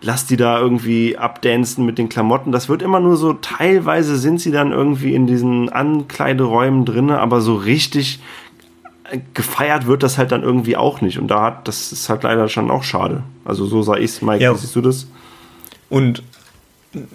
[0.00, 2.52] lass die da irgendwie abdancen mit den Klamotten.
[2.52, 7.40] Das wird immer nur so, teilweise sind sie dann irgendwie in diesen Ankleideräumen drinne, aber
[7.40, 8.20] so richtig
[9.34, 11.18] gefeiert wird das halt dann irgendwie auch nicht.
[11.18, 13.22] Und da hat, das ist halt leider schon auch schade.
[13.44, 14.52] Also so sah ich es, Mike, Ja.
[14.54, 15.08] wie siehst du das?
[15.88, 16.22] Und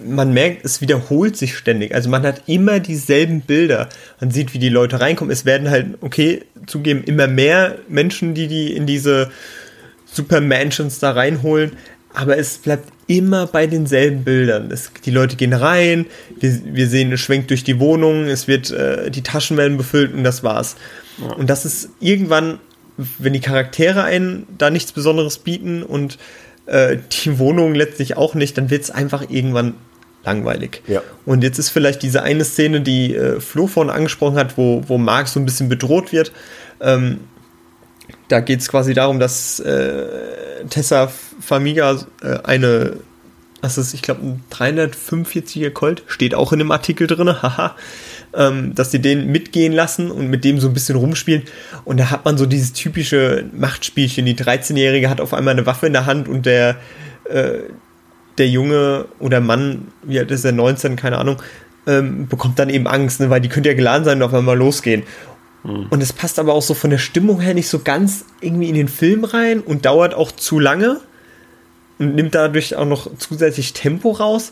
[0.06, 1.94] man merkt, es wiederholt sich ständig.
[1.96, 3.90] Also man hat immer dieselben Bilder.
[4.20, 5.32] Man sieht, wie die Leute reinkommen.
[5.32, 9.32] Es werden halt, okay, zugeben, immer mehr Menschen, die die in diese
[10.06, 11.72] Super Mansions da reinholen.
[12.14, 14.70] Aber es bleibt immer bei denselben Bildern.
[14.72, 16.06] Es, die Leute gehen rein,
[16.40, 20.14] wir, wir sehen, es schwenkt durch die Wohnung, es wird, äh, die Taschen werden befüllt
[20.14, 20.76] und das war's.
[21.38, 22.60] Und das ist irgendwann,
[23.18, 26.18] wenn die Charaktere einen da nichts Besonderes bieten und
[26.66, 29.76] äh, die Wohnung letztlich auch nicht, dann wird es einfach irgendwann
[30.24, 30.82] langweilig.
[30.88, 31.02] Ja.
[31.26, 34.98] Und jetzt ist vielleicht diese eine Szene, die äh, Flo vorhin angesprochen hat, wo, wo
[34.98, 36.32] Mark so ein bisschen bedroht wird.
[36.80, 37.22] Ähm,
[38.28, 40.06] da geht es quasi darum, dass äh,
[40.70, 42.98] Tessa Famiga äh, eine
[43.64, 47.78] das ist, ich glaube, ein 345er Colt, steht auch in dem Artikel drin, haha,
[48.36, 51.44] ähm, dass sie den mitgehen lassen und mit dem so ein bisschen rumspielen.
[51.86, 54.26] Und da hat man so dieses typische Machtspielchen.
[54.26, 56.78] Die 13-Jährige hat auf einmal eine Waffe in der Hand und der,
[57.26, 57.60] äh,
[58.38, 61.42] der Junge oder Mann, wie alt ist er, 19, keine Ahnung,
[61.86, 64.58] ähm, bekommt dann eben Angst, ne, weil die könnte ja geladen sein und auf einmal
[64.58, 65.04] losgehen.
[65.64, 65.88] Mhm.
[65.90, 68.76] Und es passt aber auch so von der Stimmung her nicht so ganz irgendwie in
[68.76, 71.00] den Film rein und dauert auch zu lange
[72.00, 74.52] und nimmt dadurch auch noch zusätzlich Tempo raus.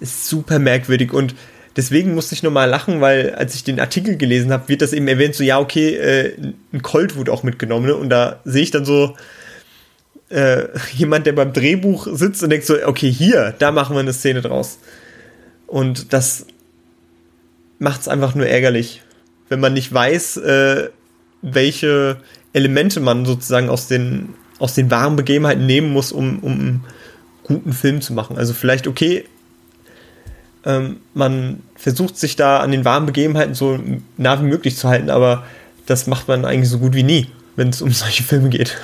[0.00, 1.34] Ist super merkwürdig und
[1.76, 5.08] deswegen musste ich nochmal lachen, weil als ich den Artikel gelesen habe, wird das eben
[5.08, 6.36] erwähnt, so ja, okay, äh,
[6.72, 7.94] ein Colt wurde auch mitgenommen ne?
[7.94, 9.16] und da sehe ich dann so
[10.30, 14.12] äh, jemand, der beim Drehbuch sitzt und denkt so, okay, hier, da machen wir eine
[14.12, 14.78] Szene draus.
[15.66, 16.46] Und das
[17.78, 19.02] macht es einfach nur ärgerlich,
[19.48, 20.88] wenn man nicht weiß, äh,
[21.42, 22.16] welche
[22.52, 26.84] Elemente man sozusagen aus den aus den wahren Begebenheiten nehmen muss, um, um einen
[27.44, 28.36] guten Film zu machen.
[28.36, 29.24] Also vielleicht, okay,
[30.64, 33.78] ähm, man versucht sich da an den wahren Begebenheiten so
[34.16, 35.44] nah wie möglich zu halten, aber
[35.86, 38.76] das macht man eigentlich so gut wie nie, wenn es um solche Filme geht.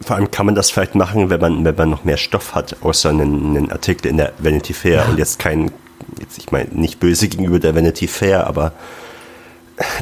[0.00, 2.76] Vor allem kann man das vielleicht machen, wenn man, wenn man noch mehr Stoff hat,
[2.82, 5.04] außer einen, einen Artikel in der Vanity Fair ja.
[5.04, 5.70] und jetzt kein,
[6.18, 8.72] jetzt, ich meine, nicht böse gegenüber der Vanity Fair, aber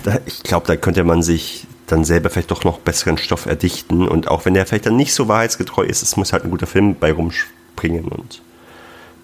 [0.05, 4.09] da, ich glaube, da könnte man sich dann selber vielleicht doch noch besseren Stoff erdichten.
[4.09, 6.67] Und auch wenn der vielleicht dann nicht so wahrheitsgetreu ist, es muss halt ein guter
[6.67, 8.05] Film bei rumspringen.
[8.05, 8.43] Und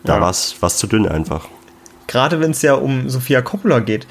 [0.06, 0.20] da ja.
[0.20, 1.48] war es zu dünn einfach.
[2.06, 4.06] Gerade wenn es ja um Sophia Coppola geht,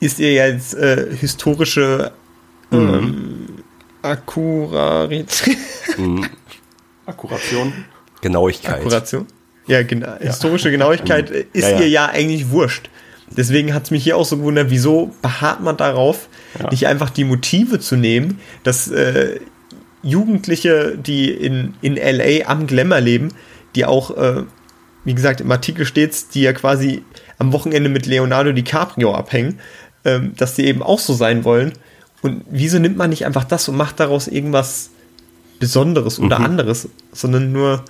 [0.00, 2.12] ist ihr jetzt äh, historische
[2.70, 2.78] mhm.
[2.78, 3.46] ähm,
[4.02, 5.56] Akkurarität.
[5.96, 6.26] Mhm.
[7.06, 7.72] Akkuration.
[8.20, 8.76] Genauigkeit.
[8.76, 9.26] Akkuration?
[9.66, 10.16] Ja, genau.
[10.18, 11.44] Historische Genauigkeit mhm.
[11.52, 11.80] ist ja, ja.
[11.80, 12.90] ihr ja eigentlich wurscht.
[13.30, 16.70] Deswegen hat es mich hier auch so gewundert, wieso beharrt man darauf, ja.
[16.70, 19.40] nicht einfach die Motive zu nehmen, dass äh,
[20.02, 23.28] Jugendliche, die in, in LA am Glamour leben,
[23.74, 24.44] die auch, äh,
[25.08, 27.02] wie gesagt, im Artikel steht, die ja quasi
[27.38, 29.58] am Wochenende mit Leonardo DiCaprio abhängen,
[30.04, 31.72] äh, dass die eben auch so sein wollen.
[32.20, 34.90] Und wieso nimmt man nicht einfach das und macht daraus irgendwas
[35.60, 36.44] Besonderes oder mhm.
[36.44, 37.84] anderes, sondern nur.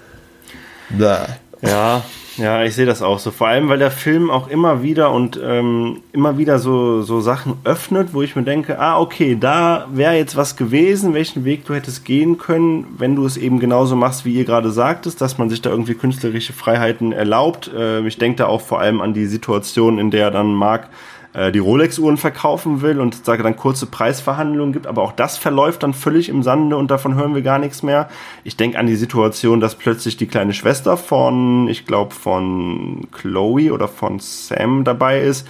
[0.91, 1.27] Blah.
[1.63, 2.03] Ja,
[2.39, 3.33] ja, ich sehe das auch so.
[3.33, 7.55] Vor allem, weil der Film auch immer wieder und ähm, immer wieder so, so Sachen
[7.65, 11.75] öffnet, wo ich mir denke, ah, okay, da wäre jetzt was gewesen, welchen Weg du
[11.75, 15.51] hättest gehen können, wenn du es eben genauso machst, wie ihr gerade sagtest, dass man
[15.51, 17.73] sich da irgendwie künstlerische Freiheiten erlaubt.
[17.77, 20.89] Äh, ich denke da auch vor allem an die Situation, in der dann Marc
[21.35, 25.83] äh, die Rolex-Uhren verkaufen will und sage dann kurze Preisverhandlungen gibt, aber auch das verläuft
[25.83, 28.09] dann völlig im Sande und davon hören wir gar nichts mehr.
[28.45, 33.73] Ich denke an die Situation, dass plötzlich die kleine Schwester von, ich glaube, von Chloe
[33.73, 35.47] oder von Sam dabei ist.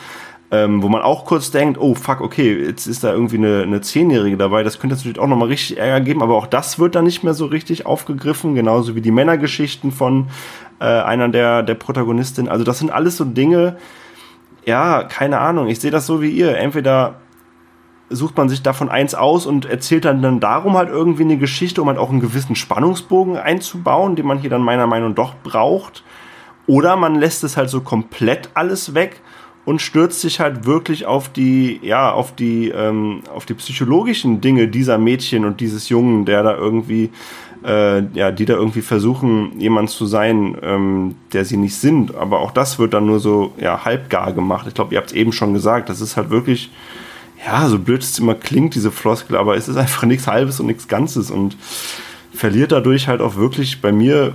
[0.51, 4.39] Ähm, wo man auch kurz denkt, oh fuck, okay, jetzt ist da irgendwie eine, Zehnjährige
[4.39, 7.23] dabei, das könnte natürlich auch nochmal richtig Ärger geben, aber auch das wird dann nicht
[7.23, 10.29] mehr so richtig aufgegriffen, genauso wie die Männergeschichten von
[10.81, 12.51] äh, einer der, der Protagonistinnen.
[12.51, 13.77] Also das sind alles so Dinge,
[14.69, 16.59] ja, keine Ahnung, ich sehe das so wie ihr.
[16.59, 17.15] Entweder
[18.11, 21.81] sucht man sich davon eins aus und erzählt dann, dann darum halt irgendwie eine Geschichte,
[21.81, 25.35] um halt auch einen gewissen Spannungsbogen einzubauen, den man hier dann meiner Meinung nach doch
[25.43, 26.05] braucht.
[26.67, 29.23] Oder man lässt es halt so komplett alles weg
[29.65, 34.69] und stürzt sich halt wirklich auf die, ja, auf die, ähm, auf die psychologischen Dinge
[34.69, 37.11] dieser Mädchen und dieses Jungen, der da irgendwie
[37.65, 42.15] äh, ja, die da irgendwie versuchen, jemand zu sein, ähm, der sie nicht sind.
[42.15, 44.67] Aber auch das wird dann nur so ja, halbgar gemacht.
[44.69, 46.71] Ich glaube, ihr habt es eben schon gesagt, das ist halt wirklich,
[47.45, 50.67] ja, so blöd es immer klingt, diese Floskel, aber es ist einfach nichts Halbes und
[50.67, 51.57] nichts Ganzes und
[52.33, 54.35] verliert dadurch halt auch wirklich bei mir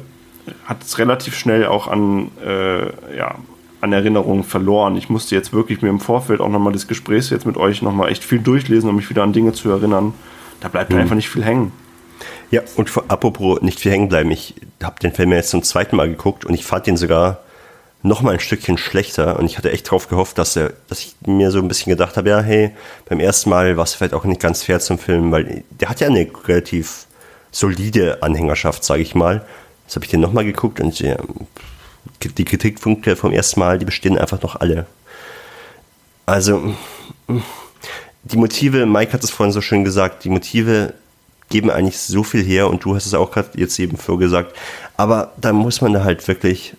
[0.65, 2.85] hat es relativ schnell auch an, äh,
[3.17, 3.35] ja,
[3.81, 4.95] an Erinnerungen verloren.
[4.95, 8.11] Ich musste jetzt wirklich mir im Vorfeld auch nochmal des Gesprächs jetzt mit euch nochmal
[8.11, 10.13] echt viel durchlesen, um mich wieder an Dinge zu erinnern.
[10.61, 10.99] Da bleibt mhm.
[10.99, 11.71] einfach nicht viel hängen.
[12.53, 16.07] Ja, und apropos nicht viel hängen bleiben, ich habe den Film jetzt zum zweiten Mal
[16.07, 17.39] geguckt und ich fand den sogar
[18.03, 21.15] noch mal ein Stückchen schlechter und ich hatte echt drauf gehofft, dass er, dass ich
[21.25, 22.69] mir so ein bisschen gedacht habe, ja, hey,
[23.09, 25.99] beim ersten Mal war es vielleicht auch nicht ganz fair zum Film, weil der hat
[25.99, 27.07] ja eine relativ
[27.49, 29.43] solide Anhängerschaft, sage ich mal.
[29.87, 31.17] Jetzt habe ich den noch mal geguckt und ja,
[32.23, 34.85] die Kritikpunkte vom ersten Mal, die bestehen einfach noch alle.
[36.27, 36.75] Also
[38.25, 40.93] die Motive, Mike hat es vorhin so schön gesagt, die Motive
[41.49, 44.55] geben eigentlich so viel her und du hast es auch gerade jetzt eben vorgesagt.
[44.97, 46.75] Aber da muss man halt wirklich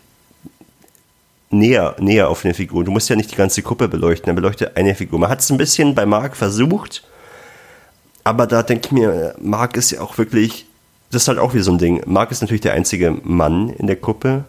[1.50, 2.84] näher, näher auf eine Figur.
[2.84, 5.18] Du musst ja nicht die ganze Gruppe beleuchten, er beleuchtet eine Figur.
[5.18, 7.04] Man hat es ein bisschen bei Mark versucht,
[8.24, 10.66] aber da denke ich mir, Mark ist ja auch wirklich,
[11.10, 12.02] das ist halt auch wie so ein Ding.
[12.06, 14.44] Mark ist natürlich der einzige Mann in der Gruppe.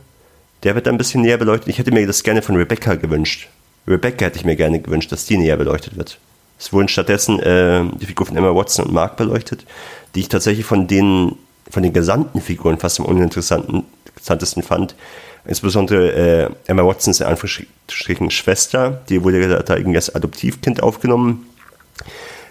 [0.63, 1.67] Der wird ein bisschen näher beleuchtet.
[1.67, 3.49] Ich hätte mir das gerne von Rebecca gewünscht.
[3.87, 6.17] Rebecca hätte ich mir gerne gewünscht, dass die näher beleuchtet wird.
[6.65, 9.65] Es wurden stattdessen äh, die Figur von Emma Watson und Mark beleuchtet
[10.15, 11.35] die ich tatsächlich von den,
[11.69, 14.95] von den gesamten Figuren fast am uninteressantesten fand,
[15.47, 21.45] Insbesondere äh, Emma Watsons in Anführungsstrichen Schwester, die wurde da irgendwie als Adoptivkind aufgenommen,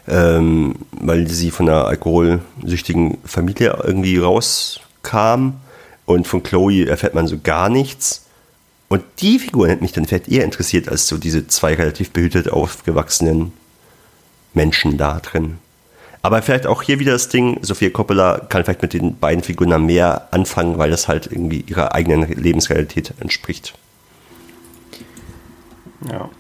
[0.06, 5.54] ähm, weil sie von einer alkoholsüchtigen Familie irgendwie rauskam.
[6.06, 8.26] Und von Chloe erfährt man so gar nichts.
[8.86, 12.48] Und die Figur hat mich dann vielleicht eher interessiert als so diese zwei relativ behütet
[12.48, 13.52] aufgewachsenen
[14.54, 15.58] Menschen da drin.
[16.22, 19.84] Aber vielleicht auch hier wieder das Ding, Sophia Coppola kann vielleicht mit den beiden Figuren
[19.84, 23.74] mehr anfangen, weil das halt irgendwie ihrer eigenen Lebensrealität entspricht.
[26.10, 26.30] Ja.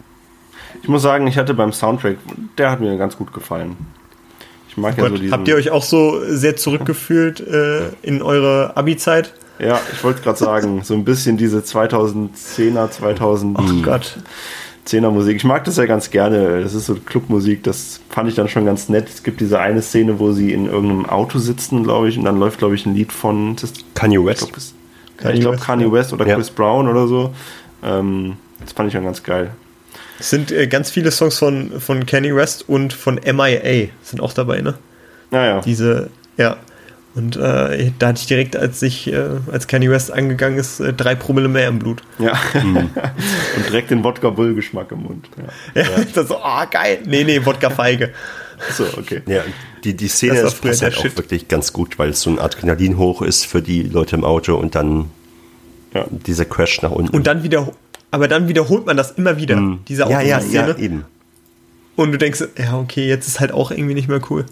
[0.82, 2.16] Ich muss sagen, ich hatte beim Soundtrack,
[2.56, 3.76] der hat mir ganz gut gefallen.
[4.68, 8.22] Ich mag oh ja so diesen Habt ihr euch auch so sehr zurückgefühlt äh, in
[8.22, 9.34] eure Abi-Zeit?
[9.58, 13.58] Ja, ich wollte gerade sagen, so ein bisschen diese 2010er, 2000.
[13.58, 14.18] Oh Gott.
[14.84, 15.36] Zehner-Musik.
[15.36, 16.62] Ich mag das ja ganz gerne.
[16.62, 19.08] Das ist so Clubmusik, das fand ich dann schon ganz nett.
[19.08, 22.38] Es gibt diese eine Szene, wo sie in irgendeinem Auto sitzen, glaube ich, und dann
[22.38, 23.56] läuft, glaube ich, ein Lied von
[23.94, 24.42] Kanye West.
[24.46, 26.34] Ich glaube, glaub, Kanye West oder ja.
[26.34, 27.34] Chris Brown oder so.
[27.82, 29.50] Ähm, das fand ich dann ganz geil.
[30.18, 34.32] Es sind äh, ganz viele Songs von, von Kanye West und von MIA sind auch
[34.32, 34.74] dabei, ne?
[35.30, 35.60] Naja.
[35.60, 36.56] Diese, ja.
[37.14, 40.92] Und äh, da hatte ich direkt, als ich, äh, als Kanye West angegangen ist, äh,
[40.92, 42.02] drei Promille mehr im Blut.
[42.18, 42.36] Ja.
[42.60, 42.76] Mhm.
[43.56, 45.28] Und direkt den Wodka-Bull-Geschmack im Mund.
[45.74, 45.88] Ja, ja.
[45.90, 46.04] ja.
[46.14, 46.98] das so, oh, geil.
[47.06, 48.10] Nee, nee, Wodka-Feige.
[48.72, 49.22] So, okay.
[49.26, 49.42] Ja,
[49.84, 52.98] die, die Szene das passt halt auch wirklich ganz gut, weil es so ein Adrenalin
[52.98, 55.10] hoch ist für die Leute im Auto und dann
[55.92, 56.06] ja.
[56.10, 57.14] dieser Crash nach unten.
[57.14, 57.72] Und dann wieder,
[58.10, 59.80] aber dann wiederholt man das immer wieder, mhm.
[59.86, 60.28] diese Autoszene.
[60.28, 61.04] Ja, ja, ja, eben.
[61.96, 64.46] Und du denkst, ja, okay, jetzt ist halt auch irgendwie nicht mehr cool.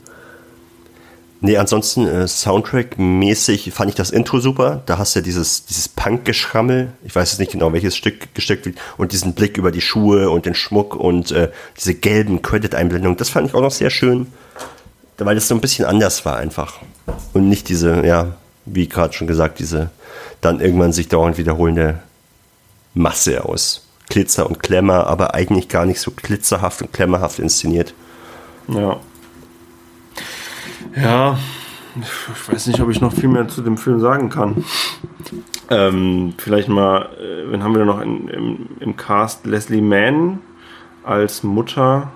[1.45, 4.83] Nee, ansonsten äh, Soundtrack-mäßig fand ich das Intro super.
[4.87, 6.93] Da hast du ja dieses, dieses Punk-Geschrammel.
[7.05, 8.79] Ich weiß jetzt nicht genau, welches Stück gesteckt wird.
[8.97, 13.17] Und diesen Blick über die Schuhe und den Schmuck und äh, diese gelben Credit-Einblendungen.
[13.17, 14.29] Das fand ich auch noch sehr schön.
[15.19, 16.79] Weil das so ein bisschen anders war einfach.
[17.33, 19.91] Und nicht diese, ja, wie gerade schon gesagt, diese
[20.41, 21.99] dann irgendwann sich dauernd wiederholende
[22.95, 27.95] Masse aus Glitzer und Klemmer, aber eigentlich gar nicht so glitzerhaft und klemmerhaft inszeniert.
[28.69, 29.01] Ja.
[30.95, 31.39] Ja,
[32.01, 34.65] ich weiß nicht, ob ich noch viel mehr zu dem Film sagen kann.
[35.71, 39.47] Ähm, vielleicht mal, äh, wen haben wir noch in, im, im Cast?
[39.47, 40.41] Leslie Mann
[41.05, 42.11] als Mutter.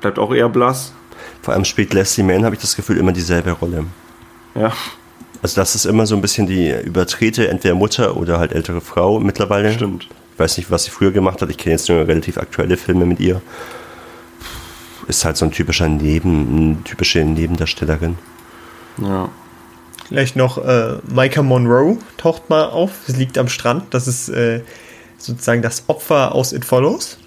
[0.00, 0.92] Bleibt auch eher blass.
[1.42, 3.84] Vor allem spielt Leslie Mann, habe ich das Gefühl, immer dieselbe Rolle.
[4.54, 4.72] Ja.
[5.42, 9.18] Also das ist immer so ein bisschen die übertrete, entweder Mutter oder halt ältere Frau
[9.18, 9.72] mittlerweile.
[9.72, 10.08] Stimmt.
[10.34, 11.50] Ich weiß nicht, was sie früher gemacht hat.
[11.50, 13.42] Ich kenne jetzt nur relativ aktuelle Filme mit ihr
[15.08, 18.18] ist halt so ein typischer Neben, eine typische Nebendarstellerin.
[18.98, 19.28] Ja.
[20.08, 22.90] Vielleicht noch äh, Micah Monroe taucht mal auf.
[23.06, 23.94] Sie liegt am Strand.
[23.94, 24.60] Das ist äh,
[25.16, 27.18] sozusagen das Opfer aus It Follows.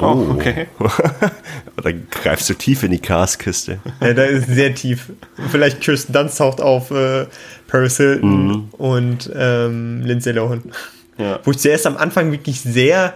[0.00, 0.34] Oh, oh.
[0.34, 0.66] okay.
[1.82, 3.78] da greifst du tief in die Caskiste.
[4.00, 5.12] Ja, da ist sehr tief.
[5.50, 7.26] Vielleicht Kirsten Dunst taucht auf äh,
[7.68, 8.68] Paris Hilton mhm.
[8.72, 10.62] und ähm, Lindsay Lohan.
[11.18, 11.40] Ja.
[11.44, 13.14] Wo ich zuerst am Anfang wirklich sehr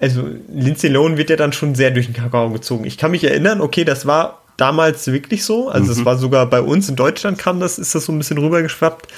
[0.00, 2.84] also Lindsay Lohan wird ja dann schon sehr durch den Kakao gezogen.
[2.84, 5.68] Ich kann mich erinnern, okay, das war damals wirklich so.
[5.68, 6.04] Also es mhm.
[6.04, 9.08] war sogar bei uns in Deutschland kam das, ist das so ein bisschen rübergeschwappt.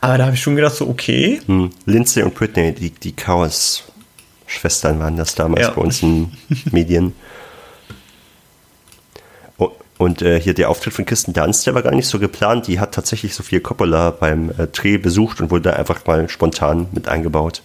[0.00, 1.40] Aber da habe ich schon gedacht, so okay.
[1.46, 1.70] Hm.
[1.86, 5.70] Lindsay und Britney, die, die Chaos-Schwestern waren das damals ja.
[5.70, 6.32] bei uns in
[6.70, 7.14] Medien.
[9.98, 12.66] Und äh, hier der Auftritt von Kirsten Dunst, der war gar nicht so geplant.
[12.66, 16.88] Die hat tatsächlich Sophia Coppola beim äh, Dreh besucht und wurde da einfach mal spontan
[16.92, 17.62] mit eingebaut.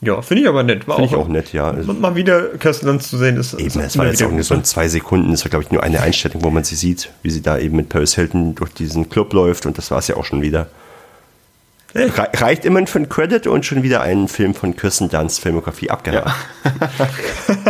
[0.00, 0.84] Ja, finde ich aber nett.
[0.84, 1.72] Finde ich auch nett, ja.
[1.72, 3.54] Mal wieder Kirsten Dunst zu sehen ist.
[3.54, 5.32] Eben, es war jetzt auch nur so in zwei Sekunden.
[5.32, 7.76] Es war, glaube ich, nur eine Einstellung, wo man sie sieht, wie sie da eben
[7.76, 10.68] mit Paris Hilton durch diesen Club läuft und das war es ja auch schon wieder.
[11.94, 12.10] Hey.
[12.14, 16.28] Reicht immerhin für einen Credit und schon wieder einen Film von Kirsten Dunst Filmografie abgehakt.
[16.28, 17.08] Ja.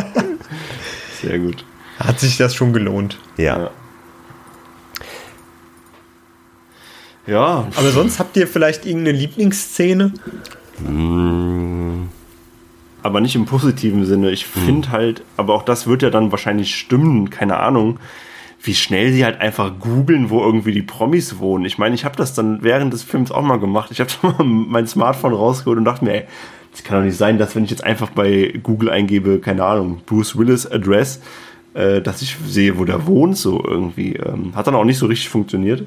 [1.23, 1.65] Sehr gut.
[1.99, 3.19] Hat sich das schon gelohnt.
[3.39, 3.59] Ja.
[3.59, 3.71] ja.
[7.27, 7.69] Ja.
[7.77, 10.13] Aber sonst habt ihr vielleicht irgendeine Lieblingsszene?
[10.81, 12.09] Mmh
[13.09, 14.31] aber nicht im positiven Sinne.
[14.31, 14.61] Ich mhm.
[14.61, 17.99] finde halt, aber auch das wird ja dann wahrscheinlich stimmen, keine Ahnung,
[18.63, 21.65] wie schnell sie halt einfach googeln, wo irgendwie die Promis wohnen.
[21.65, 23.91] Ich meine, ich habe das dann während des Films auch mal gemacht.
[23.91, 26.25] Ich habe mal mein Smartphone rausgeholt und dachte mir, ey,
[26.71, 30.03] das kann doch nicht sein, dass wenn ich jetzt einfach bei Google eingebe, keine Ahnung,
[30.05, 31.23] Bruce Willis Address,
[31.73, 34.17] äh, dass ich sehe, wo der wohnt, so irgendwie.
[34.17, 35.85] Ähm, hat dann auch nicht so richtig funktioniert.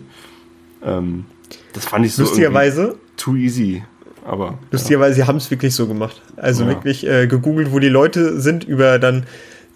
[0.83, 1.25] Ähm,
[1.73, 3.83] das fand ich so Lustigerweise too easy.
[4.25, 5.25] Aber, Lustigerweise, ja.
[5.25, 6.21] sie haben es wirklich so gemacht.
[6.37, 6.69] Also ja.
[6.69, 9.25] wirklich äh, gegoogelt, wo die Leute sind, über dann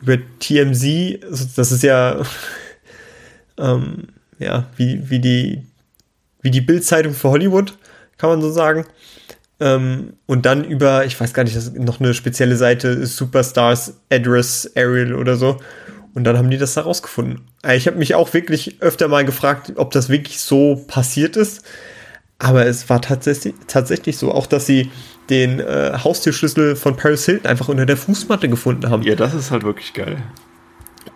[0.02, 2.22] über TMZ, das ist ja,
[3.58, 4.08] ähm,
[4.40, 5.64] ja, wie, wie die,
[6.42, 7.74] wie die Bildzeitung für Hollywood,
[8.18, 8.86] kann man so sagen.
[9.60, 13.94] Ähm, und dann über, ich weiß gar nicht, das ist noch eine spezielle Seite, Superstars
[14.12, 15.58] Address Ariel oder so.
[16.14, 17.42] Und dann haben die das da rausgefunden.
[17.74, 21.66] Ich habe mich auch wirklich öfter mal gefragt, ob das wirklich so passiert ist.
[22.40, 24.92] Aber es war tatsächlich, tatsächlich so, auch dass sie
[25.30, 29.04] den äh, Haustürschlüssel von Paris Hilton einfach unter der Fußmatte gefunden haben.
[29.04, 30.18] Ja, das ist halt wirklich geil.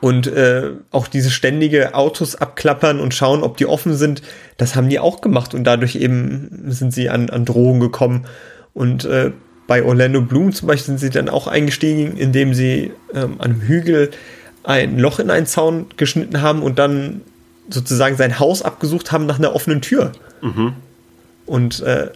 [0.01, 4.22] Und äh, auch diese ständige Autos abklappern und schauen, ob die offen sind,
[4.57, 8.26] das haben die auch gemacht und dadurch eben sind sie an, an Drogen gekommen.
[8.74, 9.32] Und äh,
[9.67, 13.61] bei Orlando Bloom zum Beispiel sind sie dann auch eingestiegen, indem sie ähm, an einem
[13.61, 14.11] Hügel
[14.63, 17.22] ein Loch in einen Zaun geschnitten haben und dann
[17.70, 20.11] sozusagen sein Haus abgesucht haben nach einer offenen Tür.
[20.41, 20.74] Mhm.
[21.49, 22.09] Und äh,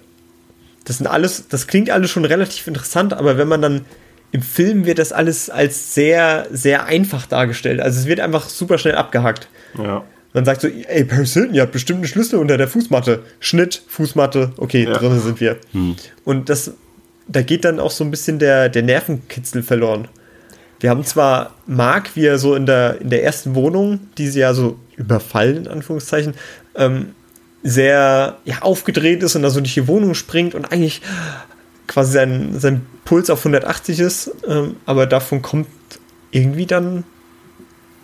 [0.85, 3.85] das sind alles, das klingt alles schon relativ interessant, aber wenn man dann
[4.31, 7.79] im Film wird das alles als sehr, sehr einfach dargestellt.
[7.79, 9.47] Also es wird einfach super schnell abgehackt.
[9.77, 10.03] Ja.
[10.33, 13.23] Man sagt so, ey, Paris Hilton, ihr habt bestimmt einen Schlüssel unter der Fußmatte.
[13.39, 14.93] Schnitt, Fußmatte, okay, Ja.
[14.93, 15.57] drinnen sind wir.
[15.71, 15.95] Hm.
[16.25, 16.73] Und das,
[17.27, 20.07] da geht dann auch so ein bisschen der, der Nervenkitzel verloren.
[20.79, 24.39] Wir haben zwar Mark, wie er so in der, in der ersten Wohnung, die sie
[24.39, 26.33] ja so überfallen, in Anführungszeichen,
[26.75, 27.13] ähm,
[27.63, 31.01] sehr ja, aufgedreht ist und da so durch die Wohnung springt und eigentlich
[31.87, 35.67] quasi sein, sein Puls auf 180 ist, ähm, aber davon kommt
[36.31, 37.03] irgendwie dann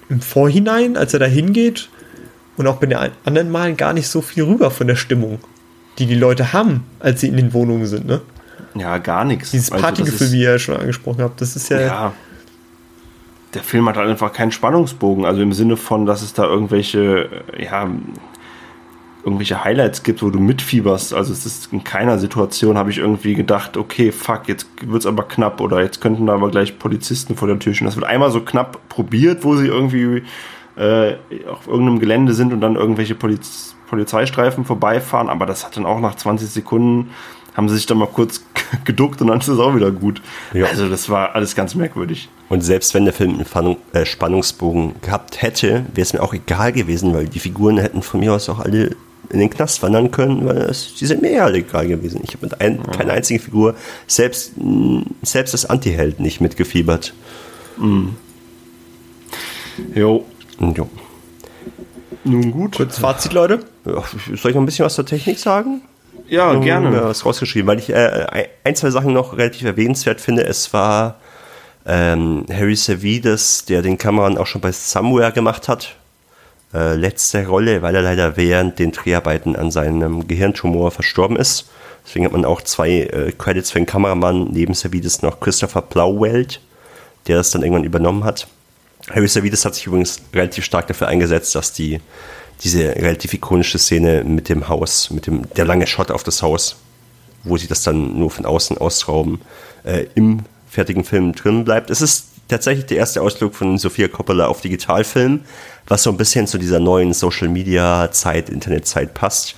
[0.09, 1.89] im Vorhinein, als er da hingeht
[2.57, 5.39] und auch bei den anderen Malen gar nicht so viel rüber von der Stimmung,
[5.97, 8.05] die die Leute haben, als sie in den Wohnungen sind.
[8.05, 8.21] Ne?
[8.75, 9.51] Ja, gar nichts.
[9.51, 12.13] Dieses Also Partygefühl, ist- wie ihr schon angesprochen habt, das ist ja, Ja.
[13.55, 17.29] Der Film hat halt einfach keinen Spannungsbogen, also im Sinne von, dass es da irgendwelche,
[17.57, 17.89] ja,
[19.23, 21.13] irgendwelche Highlights gibt, wo du mitfieberst.
[21.13, 25.23] Also es ist in keiner Situation habe ich irgendwie gedacht, okay, fuck, jetzt wird's aber
[25.23, 27.85] knapp oder jetzt könnten da aber gleich Polizisten vor der Tür stehen.
[27.85, 30.23] Das wird einmal so knapp probiert, wo sie irgendwie
[30.77, 31.15] äh,
[31.49, 35.99] auf irgendeinem Gelände sind und dann irgendwelche Poliz Polizeistreifen vorbeifahren, aber das hat dann auch
[35.99, 37.09] nach 20 Sekunden
[37.55, 38.43] haben sie sich dann mal kurz
[38.85, 40.21] geduckt und dann ist es auch wieder gut.
[40.53, 40.67] Ja.
[40.67, 42.29] Also das war alles ganz merkwürdig.
[42.47, 46.33] Und selbst wenn der Film einen Spannung, äh, Spannungsbogen gehabt hätte, wäre es mir auch
[46.33, 48.95] egal gewesen, weil die Figuren hätten von mir aus auch alle
[49.29, 52.21] in den Knast wandern können, weil es, die sind mir ja egal gewesen.
[52.23, 53.75] Ich habe mit ein, keiner einzigen Figur,
[54.07, 57.13] selbst, mh, selbst das Anti-Held nicht mitgefiebert.
[59.95, 60.25] Jo,
[60.59, 60.89] Und jo.
[62.23, 62.75] nun gut.
[62.75, 63.59] kurz Fazit, Leute.
[63.85, 64.03] Ja,
[64.35, 65.81] Soll ich noch ein bisschen was zur Technik sagen?
[66.27, 67.03] Ja, mir gerne.
[67.05, 70.43] was rausgeschrieben, weil ich äh, ein, zwei Sachen noch relativ erwähnenswert finde.
[70.45, 71.15] Es war
[71.85, 75.95] ähm, Harry Savides, der den Kameramann auch schon bei Somewhere gemacht hat.
[76.71, 81.67] Äh, letzte Rolle, weil er leider während den Dreharbeiten an seinem Gehirntumor verstorben ist.
[82.05, 86.61] Deswegen hat man auch zwei äh, Credits für den Kameramann, neben Savides noch Christopher Blauwelt,
[87.27, 88.47] der das dann irgendwann übernommen hat.
[89.09, 92.01] Harry Savides hat sich übrigens relativ stark dafür eingesetzt, dass die
[92.63, 96.75] diese relativ ikonische Szene mit dem Haus, mit dem der lange Shot auf das Haus,
[97.43, 99.41] wo sie das dann nur von außen ausrauben,
[99.85, 101.89] äh, im fertigen Film drin bleibt.
[101.89, 105.41] Es ist tatsächlich der erste Ausflug von Sofia Coppola auf Digitalfilm,
[105.87, 109.55] was so ein bisschen zu dieser neuen Social Media Zeit, Internetzeit passt.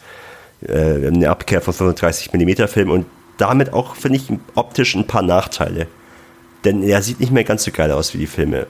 [0.67, 3.05] Äh, eine Abkehr von 35 mm Film und
[3.37, 5.87] damit auch, finde ich, optisch ein paar Nachteile.
[6.63, 8.67] Denn er sieht nicht mehr ganz so geil aus wie die Filme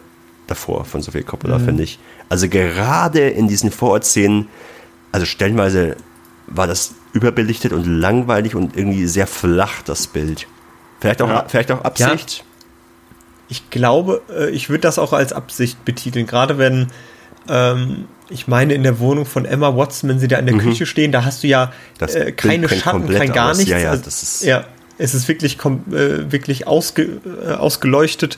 [0.47, 1.99] davor von Sofia Coppola, finde ich.
[2.29, 4.47] Also gerade in diesen Vorortszenen,
[5.11, 5.97] also stellenweise
[6.47, 10.47] war das überbelichtet und langweilig und irgendwie sehr flach, das Bild.
[11.01, 11.45] Vielleicht auch, Ja.
[11.47, 12.45] vielleicht auch Absicht.
[13.51, 16.25] Ich glaube, äh, ich würde das auch als Absicht betiteln.
[16.25, 16.87] Gerade wenn,
[17.49, 20.85] ähm, ich meine, in der Wohnung von Emma Watson, wenn sie da in der Küche
[20.85, 22.07] stehen, da hast du ja Mhm.
[22.07, 23.57] Äh, keine Schatten, kein gar aus.
[23.57, 23.71] nichts.
[23.71, 24.63] Ja, ja, Also, das ist- ja,
[24.97, 28.37] es ist wirklich, äh, wirklich ausge äh, ausgeleuchtet.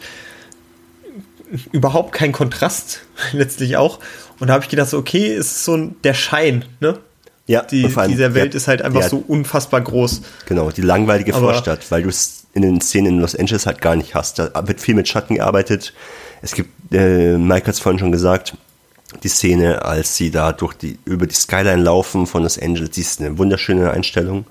[1.72, 3.02] Überhaupt kein Kontrast,
[3.34, 4.00] letztlich auch.
[4.40, 6.98] Und da habe ich gedacht, so, okay, es ist so ein, der Schein, ne?
[7.46, 10.22] Ja, Die, allem dieser Welt der- ist halt einfach der- so unfassbar groß.
[10.48, 13.82] Genau, die langweilige Aber- Vorstadt, weil du es in den Szenen in Los Angeles halt
[13.82, 14.40] gar nicht hast.
[14.40, 15.94] Da wird viel mit Schatten gearbeitet.
[16.42, 18.56] Es gibt, äh, Mike hat es vorhin schon gesagt,
[19.24, 23.02] die Szene, als sie da durch die, über die Skyline laufen von Los Angeles, die
[23.02, 24.46] ist eine wunderschöne Einstellung.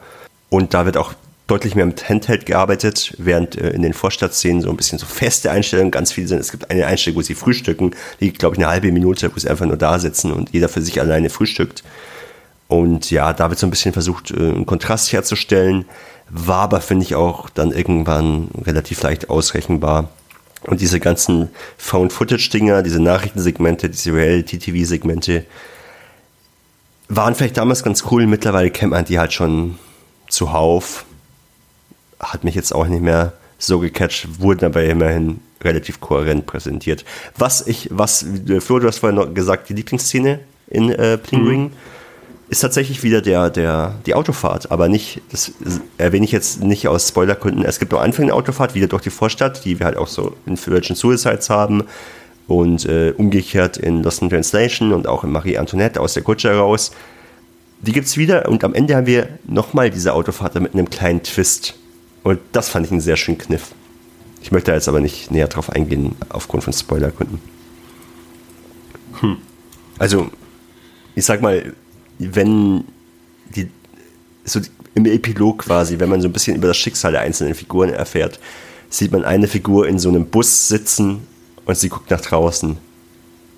[0.48, 1.14] Und da wird auch
[1.46, 5.50] deutlich mehr mit Handheld gearbeitet, während äh, in den Vorstadtszenen so ein bisschen so feste
[5.50, 6.38] Einstellungen ganz viel sind.
[6.38, 9.48] Es gibt eine Einstellung, wo sie frühstücken, die, glaube ich, eine halbe Minute, wo sie
[9.48, 11.82] einfach nur da sitzen und jeder für sich alleine frühstückt.
[12.68, 15.84] Und ja, da wird so ein bisschen versucht, äh, einen Kontrast herzustellen,
[16.32, 20.08] war aber, finde ich, auch dann irgendwann relativ leicht ausrechenbar.
[20.62, 25.44] Und diese ganzen Found-Footage-Dinger, diese Nachrichtensegmente, diese Reality-TV-Segmente,
[27.08, 28.26] waren vielleicht damals ganz cool.
[28.26, 29.78] Mittlerweile kennt man die halt schon
[30.28, 31.04] zuhauf.
[32.18, 37.04] Hat mich jetzt auch nicht mehr so gecatcht, wurden aber immerhin relativ kohärent präsentiert.
[37.36, 38.24] Was ich, was,
[38.60, 41.72] Flo, du hast vorhin noch gesagt, die Lieblingsszene in äh, Bling Ring
[42.52, 45.52] ist tatsächlich wieder der, der, die Autofahrt, aber nicht, das
[45.96, 47.64] erwähne ich jetzt nicht aus Spoilergründen.
[47.64, 50.36] Es gibt am Anfang eine Autofahrt wieder durch die Vorstadt, die wir halt auch so
[50.44, 51.84] in Virgin Suicides haben
[52.48, 56.54] und äh, umgekehrt in Lost in Translation und auch in Marie Antoinette aus der Kutsche
[56.54, 56.90] raus.
[57.80, 61.74] die gibt's wieder und am Ende haben wir nochmal diese Autofahrt mit einem kleinen Twist.
[62.22, 63.72] Und das fand ich einen sehr schönen Kniff.
[64.42, 67.40] Ich möchte jetzt aber nicht näher drauf eingehen, aufgrund von Spoilergründen.
[69.20, 69.38] Hm.
[69.98, 70.30] Also,
[71.14, 71.72] ich sag mal,
[72.32, 72.84] wenn
[73.54, 73.68] die,
[74.44, 74.60] so
[74.94, 78.38] im Epilog quasi, wenn man so ein bisschen über das Schicksal der einzelnen Figuren erfährt,
[78.90, 81.26] sieht man eine Figur in so einem Bus sitzen
[81.64, 82.76] und sie guckt nach draußen.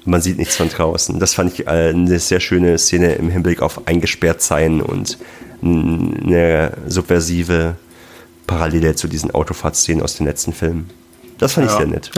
[0.05, 1.19] Man sieht nichts von draußen.
[1.19, 5.19] Das fand ich äh, eine sehr schöne Szene im Hinblick auf eingesperrt sein und
[5.63, 7.77] eine subversive
[8.47, 10.91] Parallele zu diesen Autofahrtszenen aus den letzten Filmen.
[11.39, 11.73] Das fand ja.
[11.73, 12.11] ich sehr nett.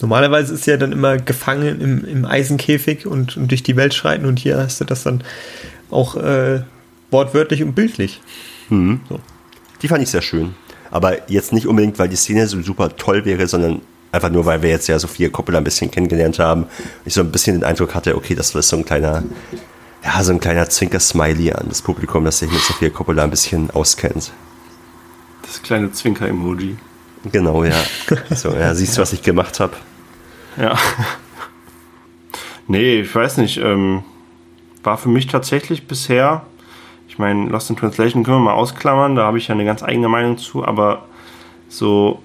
[0.00, 3.94] Normalerweise ist sie ja dann immer gefangen im, im Eisenkäfig und, und, durch die Welt
[3.94, 5.24] schreiten und hier hast du das dann
[5.90, 6.62] auch äh,
[7.10, 8.20] wortwörtlich und bildlich.
[8.68, 9.00] Mhm.
[9.08, 9.20] So.
[9.82, 10.54] Die fand ich sehr schön.
[10.90, 13.80] Aber jetzt nicht unbedingt, weil die Szene so super toll wäre, sondern
[14.12, 16.66] einfach nur, weil wir jetzt ja Sophia Coppola ein bisschen kennengelernt haben.
[17.04, 19.22] Ich so ein bisschen den Eindruck hatte, okay, das ist so ein kleiner,
[20.04, 23.70] ja, so ein kleiner Zwinker-Smiley an das Publikum, das sich mit Sophia Coppola ein bisschen
[23.70, 24.32] auskennt.
[25.42, 26.76] Das kleine Zwinker-Emoji.
[27.32, 27.76] Genau, ja.
[28.30, 29.74] So, ja, siehst du, was ich gemacht habe?
[30.56, 30.76] Ja.
[32.66, 33.56] Nee, ich weiß nicht.
[33.56, 34.02] Ähm,
[34.82, 36.42] war für mich tatsächlich bisher
[37.18, 39.82] ich meine, Lost in Translation können wir mal ausklammern, da habe ich ja eine ganz
[39.82, 41.06] eigene Meinung zu, aber
[41.68, 42.22] so,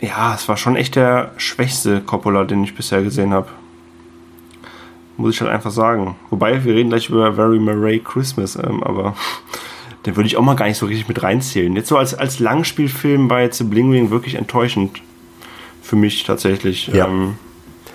[0.00, 3.48] ja, es war schon echt der schwächste Coppola, den ich bisher gesehen habe.
[5.16, 6.14] Muss ich halt einfach sagen.
[6.30, 9.16] Wobei, wir reden gleich über Very Murray Christmas, ähm, aber
[10.06, 11.74] den würde ich auch mal gar nicht so richtig mit reinzählen.
[11.74, 15.02] Jetzt so als, als Langspielfilm war jetzt The Bling Ring wirklich enttäuschend.
[15.82, 16.88] Für mich tatsächlich.
[16.88, 17.06] Ja.
[17.06, 17.34] Ähm,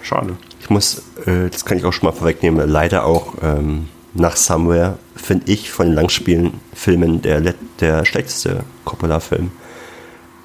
[0.01, 0.35] schade.
[0.59, 4.97] Ich muss, äh, das kann ich auch schon mal vorwegnehmen, leider auch ähm, nach Somewhere
[5.15, 9.51] finde ich von den Langspielen-Filmen der, der schlechteste Coppola-Film.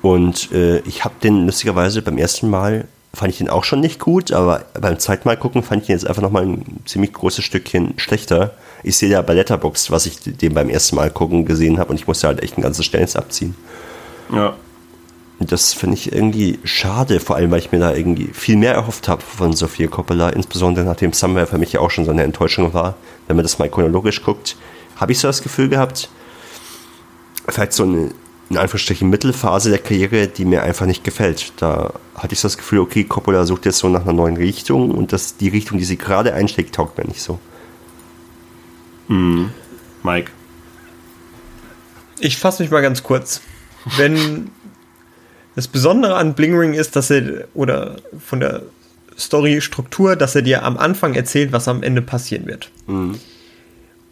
[0.03, 3.99] Und äh, ich habe den lustigerweise beim ersten Mal, fand ich den auch schon nicht
[3.99, 7.45] gut, aber beim zweiten Mal gucken fand ich den jetzt einfach nochmal ein ziemlich großes
[7.45, 8.55] Stückchen schlechter.
[8.83, 11.97] Ich sehe ja bei Letterboxd, was ich dem beim ersten Mal gucken gesehen habe und
[11.97, 13.55] ich musste halt echt ein ganzes Stellen abziehen.
[14.33, 14.57] Ja.
[15.39, 19.07] Das finde ich irgendwie schade, vor allem weil ich mir da irgendwie viel mehr erhofft
[19.07, 22.73] habe von Sophia Coppola, insbesondere nachdem Somewhere für mich ja auch schon so eine Enttäuschung
[22.73, 22.97] war.
[23.27, 24.57] Wenn man das mal chronologisch guckt,
[24.97, 26.09] habe ich so das Gefühl gehabt,
[27.49, 28.13] vielleicht so eine,
[28.49, 31.53] in Anführungsstrichen, Mittelphase der Karriere, die mir einfach nicht gefällt.
[31.59, 34.91] Da hatte ich so das Gefühl, okay, Coppola sucht jetzt so nach einer neuen Richtung
[34.91, 37.39] und das, die Richtung, die sie gerade einschlägt, taugt mir nicht so.
[39.09, 39.51] Mhm.
[40.03, 40.31] Mike.
[42.19, 43.41] Ich fasse mich mal ganz kurz.
[43.97, 44.51] Wenn
[45.55, 48.63] das Besondere an Bling Ring ist, dass er, oder von der
[49.19, 52.71] Story-Struktur, dass er dir am Anfang erzählt, was am Ende passieren wird.
[52.87, 53.19] Mhm.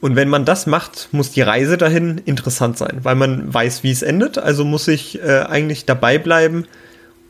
[0.00, 3.90] Und wenn man das macht, muss die Reise dahin interessant sein, weil man weiß, wie
[3.90, 4.36] es endet.
[4.36, 6.66] Also muss ich äh, eigentlich dabei bleiben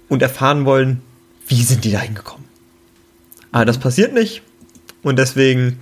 [0.09, 1.01] und erfahren wollen,
[1.47, 2.47] wie sind die da hingekommen.
[3.53, 4.43] Aber das passiert nicht.
[5.05, 5.79] Und deswegen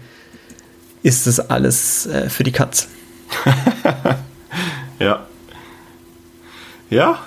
[1.03, 2.89] ist es alles äh, für die Katz.
[4.99, 5.27] ja.
[6.91, 7.19] Ja,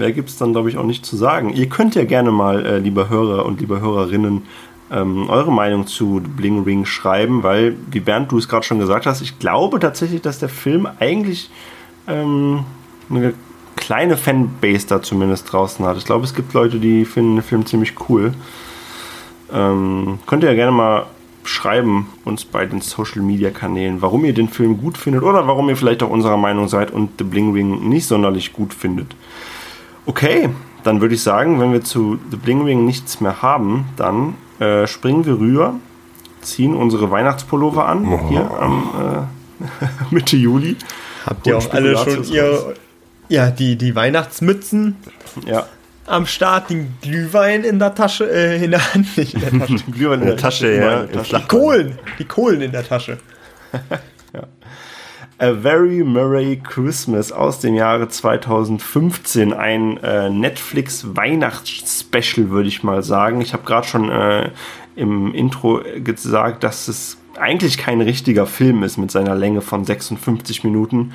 [0.00, 1.52] Mehr gibt es dann, glaube ich, auch nicht zu sagen.
[1.52, 4.46] Ihr könnt ja gerne mal, äh, liebe Hörer und liebe Hörerinnen,
[4.90, 9.04] ähm, eure Meinung zu Bling Ring schreiben, weil, wie Bernd du es gerade schon gesagt
[9.04, 11.50] hast, ich glaube tatsächlich, dass der Film eigentlich
[12.08, 12.64] ähm,
[13.10, 13.34] eine
[13.76, 15.98] kleine Fanbase da zumindest draußen hat.
[15.98, 18.32] Ich glaube, es gibt Leute, die finden den Film ziemlich cool.
[19.52, 21.06] Ähm, könnt ihr ja gerne mal
[21.44, 25.68] schreiben uns bei den Social Media Kanälen, warum ihr den Film gut findet oder warum
[25.68, 29.16] ihr vielleicht auch unserer Meinung seid und The Bling Ring nicht sonderlich gut findet.
[30.06, 30.50] Okay,
[30.82, 34.86] dann würde ich sagen, wenn wir zu The Bling Ring nichts mehr haben, dann äh,
[34.86, 35.74] springen wir rüber,
[36.40, 38.28] ziehen unsere Weihnachtspullover an, oh.
[38.28, 39.28] hier am
[39.60, 40.76] äh, Mitte Juli.
[41.26, 42.74] Habt ihr auch alle schon ihr,
[43.28, 44.96] ja, die, die Weihnachtsmützen
[45.46, 45.66] ja.
[46.06, 49.76] Am Start, den Glühwein in der Tasche, äh, in der Hand, nicht in der Tasche.
[49.90, 51.04] Glühwein in der Tasche, ja.
[51.04, 53.18] Die Kohlen, die Kohlen in der Tasche.
[54.34, 54.42] ja.
[55.38, 59.54] A Very Murray Christmas aus dem Jahre 2015.
[59.54, 63.40] Ein äh, Netflix-Weihnachtsspecial, würde ich mal sagen.
[63.40, 64.50] Ich habe gerade schon äh,
[64.96, 70.62] im Intro gesagt, dass es eigentlich kein richtiger Film ist mit seiner Länge von 56
[70.62, 71.14] Minuten.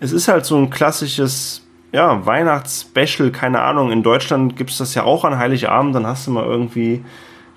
[0.00, 1.61] Es ist halt so ein klassisches
[1.92, 3.92] ja, Weihnachtsspecial, keine Ahnung.
[3.92, 5.94] In Deutschland gibt es das ja auch an Heiligabend.
[5.94, 7.04] Dann hast du mal irgendwie,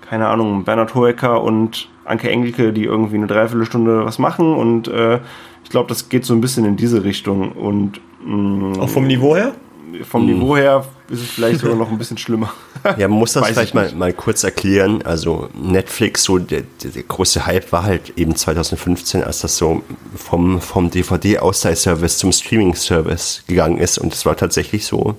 [0.02, 5.18] keine Ahnung, Bernhard Hoeker und Anke Engelke, die irgendwie eine Dreiviertelstunde was machen und äh,
[5.66, 7.50] ich glaube, das geht so ein bisschen in diese Richtung.
[7.50, 9.52] Und, mh, mm, Auch vom Niveau her?
[10.04, 10.34] Vom mhm.
[10.34, 12.52] Niveau her ist es vielleicht sogar noch ein bisschen schlimmer.
[12.98, 15.02] Ja, man muss das vielleicht mal, mal kurz erklären.
[15.02, 19.82] Also Netflix, so der, der, der, große Hype war halt eben 2015, als das so
[20.14, 23.98] vom, vom DVD-Ausleihservice zum Streaming-Service gegangen ist.
[23.98, 25.16] Und es war tatsächlich so,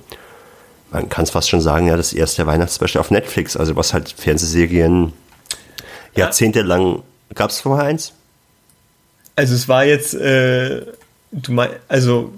[0.91, 3.57] man kann es fast schon sagen, ja, das erste Weihnachtsspecial auf Netflix.
[3.57, 5.11] Also was halt Fernsehserien
[6.15, 7.03] jahrzehntelang,
[7.35, 8.13] gab es vorher eins?
[9.35, 10.81] Also es war jetzt, äh,
[11.31, 12.33] du mein, also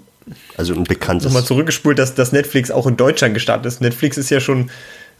[0.56, 1.26] Also ein bekanntes.
[1.26, 3.80] nochmal zurückgespult, dass, dass Netflix auch in Deutschland gestartet ist.
[3.80, 4.70] Netflix ist ja schon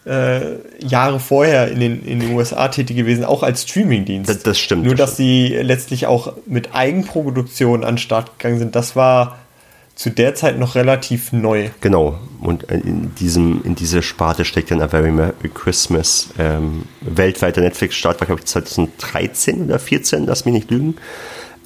[0.06, 0.40] äh,
[0.78, 4.30] Jahre vorher in den, in den USA tätig gewesen, auch als Streamingdienst.
[4.30, 8.58] Das- das stimmt, Nur, das dass sie letztlich auch mit Eigenproduktion an den Start gegangen
[8.58, 9.38] sind, das war
[9.96, 11.68] zu der Zeit noch relativ neu.
[11.82, 12.18] Genau.
[12.40, 16.30] Und in, diesem, in dieser Sparte steckt dann A Very Merry Christmas.
[16.38, 20.96] Ähm, weltweiter Netflix-Start war, glaube ich, 2013 oder 14, lass mich nicht lügen.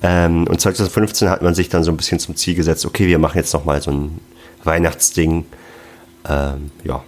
[0.02, 3.18] Ähm, und 2015 hat man sich dann so ein bisschen zum Ziel gesetzt, okay, wir
[3.18, 4.20] machen jetzt nochmal so ein
[4.64, 5.46] Weihnachtsding.
[6.28, 7.02] Ähm, ja.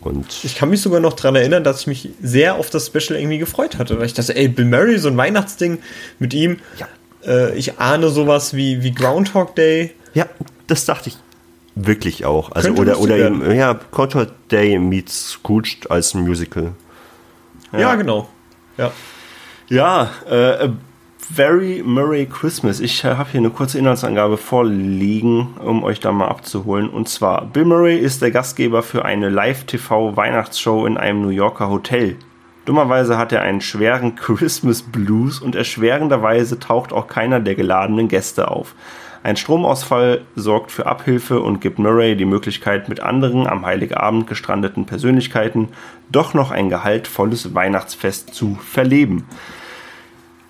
[0.00, 3.18] Und Ich kann mich sogar noch daran erinnern, dass ich mich sehr auf das Special
[3.18, 3.98] irgendwie gefreut hatte.
[3.98, 5.78] Weil ich dachte, ey, Bill Murray, so ein Weihnachtsding
[6.18, 6.58] mit ihm.
[6.78, 6.88] Ja.
[7.26, 9.94] Äh, ich ahne sowas wie, wie Groundhog Day.
[10.14, 10.26] ja,
[10.68, 11.18] das dachte ich
[11.76, 12.50] wirklich auch.
[12.52, 16.72] Also Könnte oder, oder eben, ja, Contour Day meets Scrooge als Musical.
[17.72, 18.28] Ja, genau.
[18.78, 18.90] Ja.
[19.68, 20.76] Ja, äh, A
[21.28, 22.78] Very Merry Christmas.
[22.78, 26.88] Ich habe hier eine kurze Inhaltsangabe vorliegen, um euch da mal abzuholen.
[26.88, 32.14] Und zwar, Bill Murray ist der Gastgeber für eine Live-TV-Weihnachtsshow in einem New Yorker Hotel.
[32.64, 38.48] Dummerweise hat er einen schweren Christmas Blues und erschwerenderweise taucht auch keiner der geladenen Gäste
[38.48, 38.76] auf.
[39.24, 44.86] Ein Stromausfall sorgt für Abhilfe und gibt Murray die Möglichkeit, mit anderen am Heiligabend gestrandeten
[44.86, 45.70] Persönlichkeiten
[46.08, 49.24] doch noch ein gehaltvolles Weihnachtsfest zu verleben.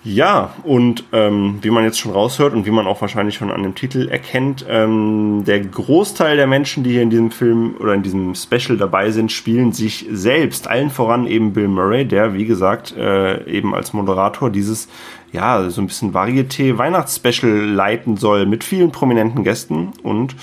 [0.07, 3.63] Ja, und ähm, wie man jetzt schon raushört und wie man auch wahrscheinlich schon an
[3.63, 8.03] dem Titel erkennt, ähm, der Großteil der Menschen, die hier in diesem Film oder in
[8.03, 10.69] diesem Special dabei sind, spielen sich selbst.
[10.69, 14.87] Allen voran eben Bill Murray, der, wie gesagt, äh, eben als Moderator dieses,
[15.33, 19.91] ja, so ein bisschen Varieté-Weihnachtsspecial leiten soll mit vielen prominenten Gästen.
[20.03, 20.37] Und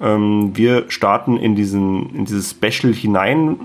[0.00, 3.60] ähm, wir starten in, diesen, in dieses Special hinein,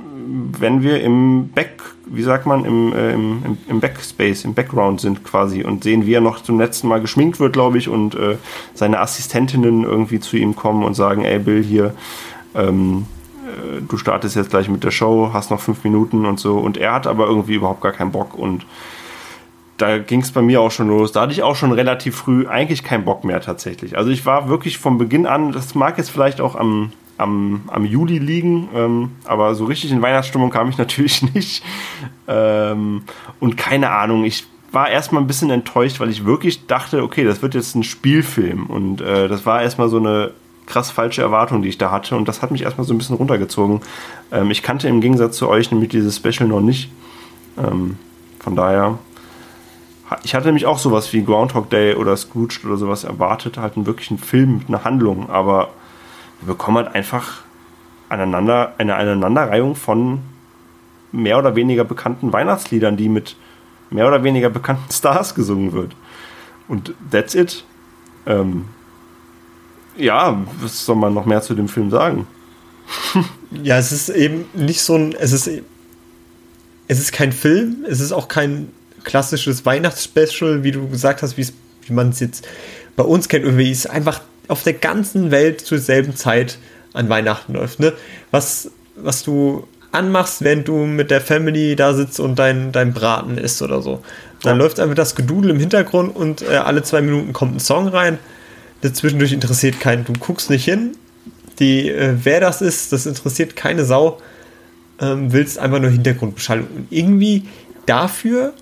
[0.59, 5.23] wenn wir im Back, wie sagt man, im, äh, im, im, Backspace, im Background sind
[5.23, 8.37] quasi und sehen, wie er noch zum letzten Mal geschminkt wird, glaube ich, und äh,
[8.73, 11.93] seine Assistentinnen irgendwie zu ihm kommen und sagen, ey Bill, hier,
[12.55, 13.05] ähm,
[13.47, 16.57] äh, du startest jetzt gleich mit der Show, hast noch fünf Minuten und so.
[16.57, 18.65] Und er hat aber irgendwie überhaupt gar keinen Bock und
[19.77, 21.11] da ging es bei mir auch schon los.
[21.11, 23.97] Da hatte ich auch schon relativ früh eigentlich keinen Bock mehr tatsächlich.
[23.97, 27.85] Also ich war wirklich von Beginn an, das mag jetzt vielleicht auch am, am, am
[27.85, 31.63] Juli liegen, ähm, aber so richtig in Weihnachtsstimmung kam ich natürlich nicht.
[32.27, 33.03] Ähm,
[33.39, 37.41] und keine Ahnung, ich war erstmal ein bisschen enttäuscht, weil ich wirklich dachte, okay, das
[37.41, 38.65] wird jetzt ein Spielfilm.
[38.67, 40.31] Und äh, das war erstmal so eine
[40.65, 42.15] krass falsche Erwartung, die ich da hatte.
[42.17, 43.81] Und das hat mich erstmal so ein bisschen runtergezogen.
[44.31, 46.91] Ähm, ich kannte im Gegensatz zu euch nämlich dieses Special noch nicht.
[47.57, 47.97] Ähm,
[48.39, 48.99] von daher
[50.23, 53.85] ich hatte nämlich auch sowas wie Groundhog Day oder Scrooge oder sowas erwartet, halt einen
[53.85, 55.69] wirklichen Film mit einer Handlung, aber
[56.41, 57.41] wir bekommen halt einfach
[58.09, 60.19] aneinander, eine Aneinanderreihung von
[61.11, 63.35] mehr oder weniger bekannten Weihnachtsliedern, die mit
[63.89, 65.95] mehr oder weniger bekannten Stars gesungen wird.
[66.67, 67.63] Und that's it.
[68.25, 68.65] Ähm,
[69.95, 72.27] ja, was soll man noch mehr zu dem Film sagen?
[73.51, 75.49] Ja, es ist eben nicht so ein, es ist,
[76.87, 78.69] es ist kein Film, es ist auch kein
[79.03, 81.47] klassisches Weihnachtsspecial, wie du gesagt hast, wie
[81.93, 82.47] man es jetzt
[82.95, 86.57] bei uns kennt, irgendwie ist einfach auf der ganzen Welt zur selben Zeit
[86.93, 87.93] an Weihnachten läuft, ne?
[88.31, 93.37] Was, was du anmachst, wenn du mit der Family da sitzt und dein, dein Braten
[93.37, 94.03] isst oder so.
[94.43, 94.63] Dann Ja.
[94.63, 98.17] läuft einfach das Gedudel im Hintergrund und äh, alle zwei Minuten kommt ein Song rein.
[98.81, 100.05] Dazwischendurch interessiert keinen.
[100.05, 100.91] Du guckst nicht hin.
[101.59, 104.19] Die, äh, wer das ist, das interessiert keine Sau.
[104.99, 106.67] Ähm, willst einfach nur Hintergrundbeschallung.
[106.67, 107.45] Und irgendwie
[107.85, 108.53] dafür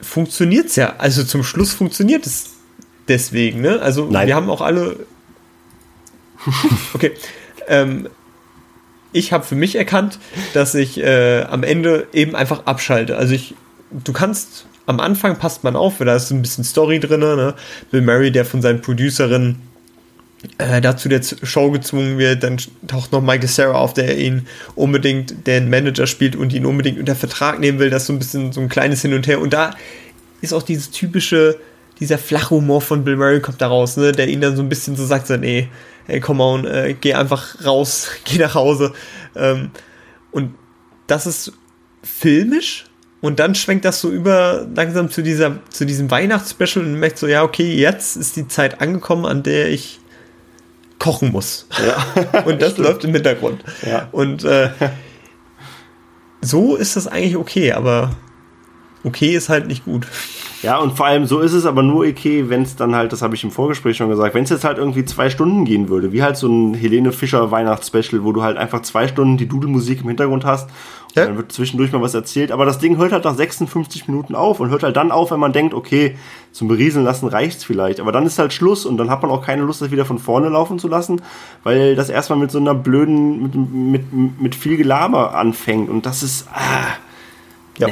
[0.00, 0.94] funktioniert es ja.
[0.98, 2.50] Also zum Schluss funktioniert es
[3.08, 3.60] deswegen.
[3.60, 3.80] Ne?
[3.80, 4.26] Also Nein.
[4.26, 4.96] wir haben auch alle.
[6.94, 7.12] Okay.
[7.68, 8.08] ähm,
[9.12, 10.18] ich habe für mich erkannt,
[10.54, 13.16] dass ich äh, am Ende eben einfach abschalte.
[13.16, 13.54] Also ich,
[13.90, 17.20] du kannst am Anfang passt man auf, weil da ist so ein bisschen Story drin.
[17.20, 17.54] Ne?
[17.90, 19.60] Bill Murray, der von seinen Producerinnen
[20.58, 25.46] äh, dazu der Show gezwungen wird, dann taucht noch Michael Sarah auf, der ihn unbedingt
[25.46, 27.90] den Manager spielt und ihn unbedingt unter Vertrag nehmen will.
[27.90, 29.40] Das ist so ein bisschen so ein kleines Hin und Her.
[29.40, 29.74] Und da
[30.40, 31.58] ist auch dieses typische,
[32.00, 34.12] dieser flache Humor von Bill Murray kommt da raus, ne?
[34.12, 35.68] der ihn dann so ein bisschen so sagt, so, nee,
[36.08, 38.92] ey, come on, äh, geh einfach raus, geh nach Hause.
[39.36, 39.70] Ähm,
[40.30, 40.54] und
[41.06, 41.52] das ist
[42.02, 42.86] filmisch
[43.20, 47.28] und dann schwenkt das so über langsam zu dieser zu diesem Weihnachtsspecial und merkt so
[47.28, 50.00] ja okay jetzt ist die Zeit angekommen an der ich
[50.98, 51.68] kochen muss
[52.44, 54.08] und das läuft im Hintergrund Ja.
[54.10, 54.70] und äh,
[56.40, 58.16] so ist das eigentlich okay aber
[59.04, 60.06] okay ist halt nicht gut
[60.62, 63.20] Ja, und vor allem so ist es aber nur okay, wenn es dann halt, das
[63.22, 66.12] habe ich im Vorgespräch schon gesagt, wenn es jetzt halt irgendwie zwei Stunden gehen würde,
[66.12, 70.02] wie halt so ein Helene Fischer Weihnachtsspecial, wo du halt einfach zwei Stunden die Dudelmusik
[70.02, 70.68] im Hintergrund hast
[71.08, 71.26] und Ja.
[71.26, 74.60] dann wird zwischendurch mal was erzählt, aber das Ding hört halt nach 56 Minuten auf
[74.60, 76.16] und hört halt dann auf, wenn man denkt, okay,
[76.52, 79.44] zum Berieseln lassen reicht's vielleicht, aber dann ist halt Schluss und dann hat man auch
[79.44, 81.22] keine Lust, das wieder von vorne laufen zu lassen,
[81.64, 86.22] weil das erstmal mit so einer blöden, mit, mit, mit viel Gelaber anfängt und das
[86.22, 86.96] ist ah,
[87.78, 87.88] Ja.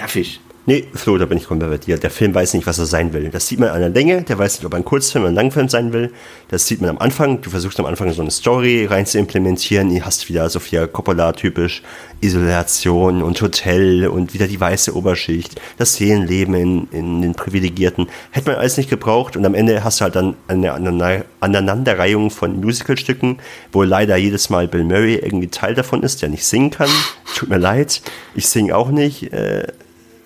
[0.67, 1.97] Nee, Flo, da bin ich komplett bei dir.
[1.97, 3.31] Der Film weiß nicht, was er sein will.
[3.31, 5.35] Das sieht man an der Länge, der weiß nicht, ob er ein Kurzfilm oder ein
[5.35, 6.13] Langfilm sein will.
[6.49, 7.41] Das sieht man am Anfang.
[7.41, 9.91] Du versuchst am Anfang so eine Story rein zu implementieren.
[9.91, 11.83] Ihr hast wieder Sophia Coppola typisch
[12.21, 18.09] Isolation und Hotel und wieder die weiße Oberschicht, das Seelenleben in, in den Privilegierten.
[18.31, 22.31] Hätte man alles nicht gebraucht und am Ende hast du halt dann eine Aneinander- Aneinanderreihung
[22.31, 23.39] von Musicalstücken,
[23.73, 26.91] wo leider jedes Mal Bill Murray irgendwie Teil davon ist, der nicht singen kann.
[27.35, 28.03] Tut mir leid,
[28.35, 29.33] ich singe auch nicht.
[29.33, 29.67] Äh,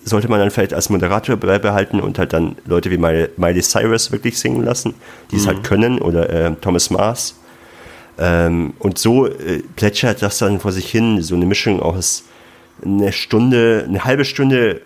[0.05, 4.37] sollte man dann vielleicht als Moderator beibehalten und halt dann Leute wie Miley, Cyrus wirklich
[4.39, 4.93] singen lassen,
[5.31, 7.35] die es halt können, oder äh, Thomas Mars.
[8.17, 12.23] Ähm, und so äh, plätschert das dann vor sich hin, so eine Mischung aus
[12.83, 14.81] eine Stunde, eine halbe Stunde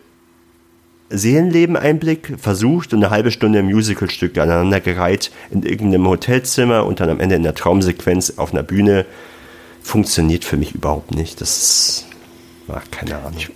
[1.09, 7.35] Seelenleben-Einblick versucht und eine halbe Stunde Musicalstück aneinandergereiht in irgendeinem Hotelzimmer und dann am Ende
[7.35, 9.05] in der Traumsequenz auf einer Bühne
[9.81, 11.41] funktioniert für mich überhaupt nicht.
[11.41, 12.05] Das ist,
[12.71, 13.33] ach, keine Ahnung.
[13.37, 13.49] Ich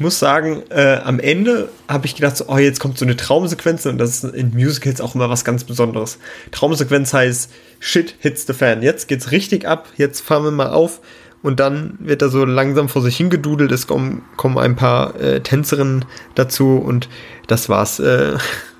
[0.00, 3.86] muss sagen, äh, am Ende habe ich gedacht, so, oh, jetzt kommt so eine Traumsequenz
[3.86, 6.18] und das ist in Musicals auch immer was ganz Besonderes.
[6.50, 8.82] Traumsequenz heißt, shit hits the fan.
[8.82, 11.00] Jetzt geht's richtig ab, jetzt fahren wir mal auf
[11.42, 15.40] und dann wird er so langsam vor sich hingedudelt, es kommen, kommen ein paar äh,
[15.40, 16.04] Tänzerinnen
[16.34, 17.08] dazu und
[17.46, 17.98] das war's.
[18.00, 18.38] Äh,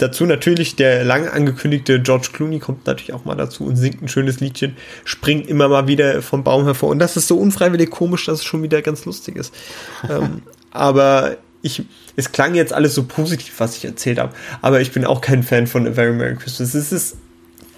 [0.00, 4.08] Dazu natürlich der lang angekündigte George Clooney kommt natürlich auch mal dazu und singt ein
[4.08, 4.74] schönes Liedchen,
[5.04, 6.88] springt immer mal wieder vom Baum hervor.
[6.88, 9.54] Und das ist so unfreiwillig komisch, dass es schon wieder ganz lustig ist.
[10.08, 10.40] ähm,
[10.70, 11.84] aber ich,
[12.16, 14.32] es klang jetzt alles so positiv, was ich erzählt habe.
[14.62, 16.72] Aber ich bin auch kein Fan von A Very Merry Christmas.
[16.72, 17.18] Es ist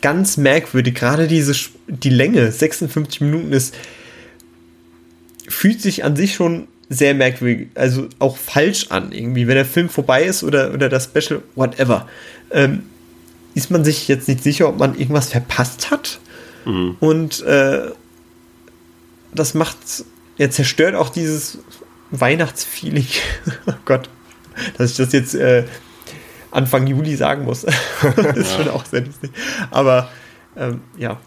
[0.01, 0.95] ganz merkwürdig.
[0.95, 1.57] Gerade diese,
[1.89, 3.75] die Länge, 56 Minuten ist,
[5.49, 9.47] fühlt sich an sich schon sehr merkwürdig, also auch falsch an irgendwie.
[9.47, 12.09] Wenn der Film vorbei ist oder, oder das Special, whatever,
[12.51, 12.85] ähm,
[13.55, 16.21] ist man sich jetzt nicht sicher, ob man irgendwas verpasst hat.
[17.01, 17.91] Und äh,
[19.35, 19.77] das macht,
[20.39, 21.59] er zerstört auch dieses
[22.11, 23.07] Weihnachtsfeeling.
[23.67, 24.09] oh Gott,
[24.79, 25.65] dass ich das jetzt äh,
[26.51, 27.63] Anfang Juli sagen muss.
[28.17, 29.33] das ist schon auch sehr lustig.
[29.71, 30.11] Aber
[30.57, 31.19] ähm, ja.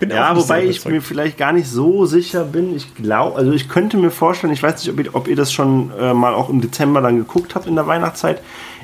[0.00, 2.74] Bin Ja, wobei ich mir vielleicht gar nicht so sicher bin.
[2.76, 5.52] Ich glaube, also ich könnte mir vorstellen, ich weiß nicht, ob ihr, ob ihr das
[5.52, 8.40] schon äh, mal auch im Dezember dann geguckt habt in der Weihnachtszeit.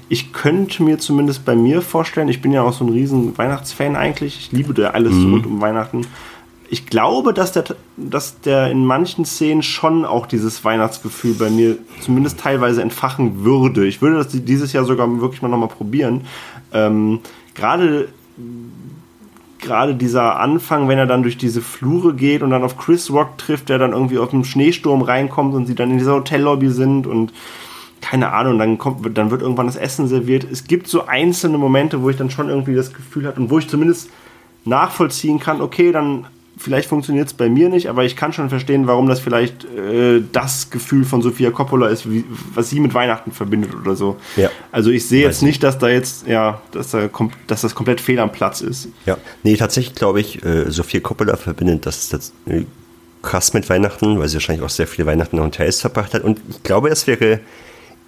[0.09, 3.97] Ich könnte mir zumindest bei mir vorstellen, ich bin ja auch so ein riesen Weihnachtsfan
[3.97, 4.39] eigentlich.
[4.39, 6.07] Ich liebe da alles rund um Weihnachten.
[6.69, 7.65] Ich glaube, dass der,
[7.97, 13.87] dass der in manchen Szenen schon auch dieses Weihnachtsgefühl bei mir zumindest teilweise entfachen würde.
[13.87, 16.23] Ich würde das dieses Jahr sogar wirklich mal nochmal probieren.
[16.73, 17.21] Ähm,
[17.55, 18.09] Gerade
[19.65, 23.39] gerade dieser Anfang, wenn er dann durch diese Flure geht und dann auf Chris Rock
[23.39, 27.07] trifft, der dann irgendwie auf einen Schneesturm reinkommt und sie dann in dieser Hotellobby sind
[27.07, 27.33] und
[28.01, 30.45] keine Ahnung, dann kommt, dann wird irgendwann das Essen serviert.
[30.45, 33.59] Es gibt so einzelne Momente, wo ich dann schon irgendwie das Gefühl hatte und wo
[33.59, 34.11] ich zumindest
[34.67, 36.27] nachvollziehen kann, okay, dann
[36.57, 40.23] vielleicht funktioniert es bei mir nicht, aber ich kann schon verstehen, warum das vielleicht äh,
[40.33, 42.25] das Gefühl von Sofia Coppola ist, wie,
[42.55, 44.17] was sie mit Weihnachten verbindet oder so.
[44.37, 44.51] Ja.
[44.73, 47.09] Also ich sehe jetzt nicht, dass da jetzt, ja, dass, da
[47.47, 48.89] dass das komplett fehl am Platz ist.
[49.07, 52.65] Ja, nee, tatsächlich glaube ich, äh, Sophia Coppola verbindet das, das äh,
[53.23, 56.23] krass mit Weihnachten, weil sie wahrscheinlich auch sehr viele Weihnachten in Hotels verbracht hat.
[56.23, 57.41] Und ich glaube, es wäre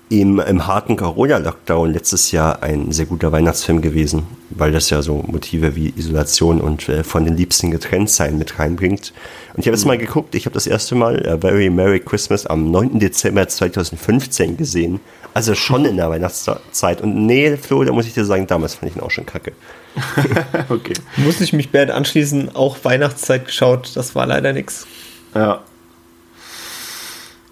[0.09, 5.24] im, im harten Corona-Lockdown letztes Jahr ein sehr guter Weihnachtsfilm gewesen, weil das ja so
[5.26, 9.12] Motive wie Isolation und äh, von den Liebsten getrennt sein mit reinbringt.
[9.54, 12.46] Und ich habe jetzt mal geguckt, ich habe das erste Mal A Very Merry Christmas
[12.46, 13.00] am 9.
[13.00, 15.00] Dezember 2015 gesehen.
[15.34, 17.00] Also schon in der Weihnachtszeit.
[17.00, 19.52] Und nee, Flo, da muss ich dir sagen, damals fand ich ihn auch schon kacke.
[20.68, 20.94] Okay.
[21.16, 24.86] Muss ich mich Bert anschließen, auch Weihnachtszeit geschaut, das war leider nix.
[25.34, 25.62] Ja.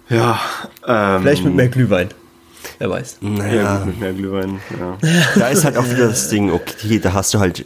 [0.09, 0.39] Ja.
[0.85, 2.09] Ähm, Vielleicht mit mehr Glühwein.
[2.79, 3.19] Wer weiß.
[3.21, 4.59] Ja, gut, mit mehr Glühwein.
[4.79, 4.97] Ja.
[5.35, 7.65] Da ist halt auch wieder das Ding, okay, da hast du halt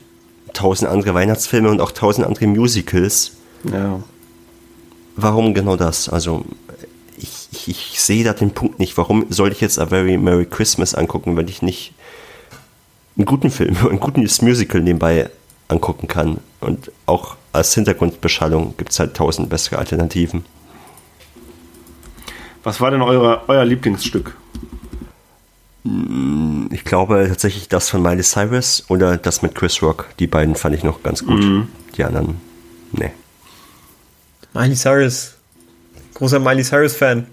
[0.53, 3.33] tausend andere Weihnachtsfilme und auch tausend andere Musicals.
[3.71, 4.01] ja.
[5.21, 6.07] Warum genau das?
[6.07, 6.45] Also,
[7.17, 8.97] ich, ich, ich sehe da den Punkt nicht.
[8.97, 11.93] Warum soll ich jetzt A Very Merry Christmas angucken, wenn ich nicht
[13.17, 15.29] einen guten Film, ein gutes Musical nebenbei
[15.67, 16.37] angucken kann?
[16.61, 20.45] Und auch als Hintergrundbeschallung gibt es halt tausend bessere Alternativen.
[22.63, 24.35] Was war denn eure, euer Lieblingsstück?
[25.83, 30.09] Ich glaube tatsächlich das von Miley Cyrus oder das mit Chris Rock.
[30.19, 31.67] Die beiden fand ich noch ganz gut.
[31.95, 32.35] Die anderen,
[32.91, 33.11] nee.
[34.53, 35.35] Miley Cyrus.
[36.15, 37.27] Großer Miley Cyrus-Fan.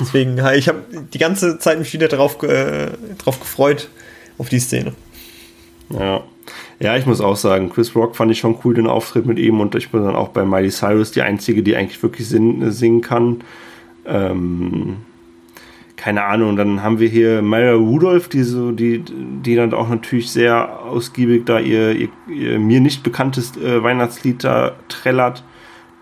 [0.00, 0.82] Deswegen, ich habe
[1.12, 3.88] die ganze Zeit mich wieder drauf, äh, drauf gefreut,
[4.38, 4.92] auf die Szene.
[5.90, 6.22] Ja.
[6.80, 9.60] Ja, ich muss auch sagen, Chris Rock fand ich schon cool, den Auftritt mit ihm
[9.60, 13.02] und ich bin dann auch bei Miley Cyrus die einzige, die eigentlich wirklich singen, singen
[13.02, 13.42] kann.
[14.06, 14.96] Ähm,
[16.00, 20.30] keine Ahnung, dann haben wir hier Maya Rudolph, die, so, die, die dann auch natürlich
[20.30, 25.44] sehr ausgiebig da ihr, ihr, ihr mir nicht bekanntes äh, Weihnachtslied da trällert,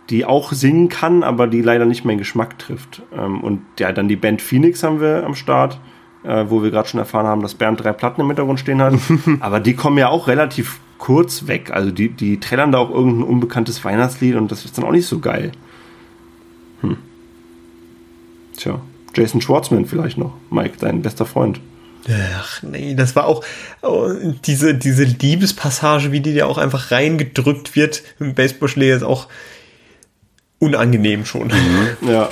[0.09, 3.03] die auch singen kann, aber die leider nicht meinen Geschmack trifft.
[3.13, 5.81] Ähm, und ja, dann die Band Phoenix haben wir am Start,
[6.23, 8.95] äh, wo wir gerade schon erfahren haben, dass Bernd drei Platten im Hintergrund stehen hat.
[9.41, 11.73] aber die kommen ja auch relativ kurz weg.
[11.73, 15.07] Also die, die trällern da auch irgendein unbekanntes Weihnachtslied und das ist dann auch nicht
[15.07, 15.51] so geil.
[16.83, 16.99] Hm.
[18.57, 18.81] Tja.
[19.19, 20.33] Jason Schwartzman vielleicht noch.
[20.51, 21.61] Mike, dein bester Freund.
[22.37, 23.45] Ach nee, das war auch
[23.83, 24.09] oh,
[24.47, 29.27] diese, diese Liebespassage, wie die ja auch einfach reingedrückt wird im Baseballschläger, ist auch
[30.59, 31.49] unangenehm schon.
[31.49, 32.09] Mhm.
[32.09, 32.31] Ja.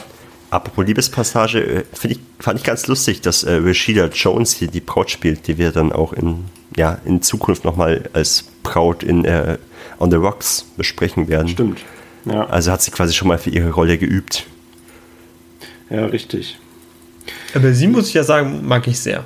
[0.51, 5.11] Apropos Liebespassage, äh, ich, fand ich ganz lustig, dass äh, Rashida Jones hier die Braut
[5.11, 6.45] spielt, die wir dann auch in,
[6.77, 9.59] ja, in Zukunft nochmal als Braut in äh,
[9.99, 11.49] On the Rocks besprechen werden.
[11.49, 11.81] Stimmt.
[12.25, 12.47] Ja.
[12.47, 14.47] Also hat sie quasi schon mal für ihre Rolle geübt.
[15.91, 16.59] Ja, richtig.
[17.55, 19.25] Aber sie muss ich ja sagen, mag ich sehr.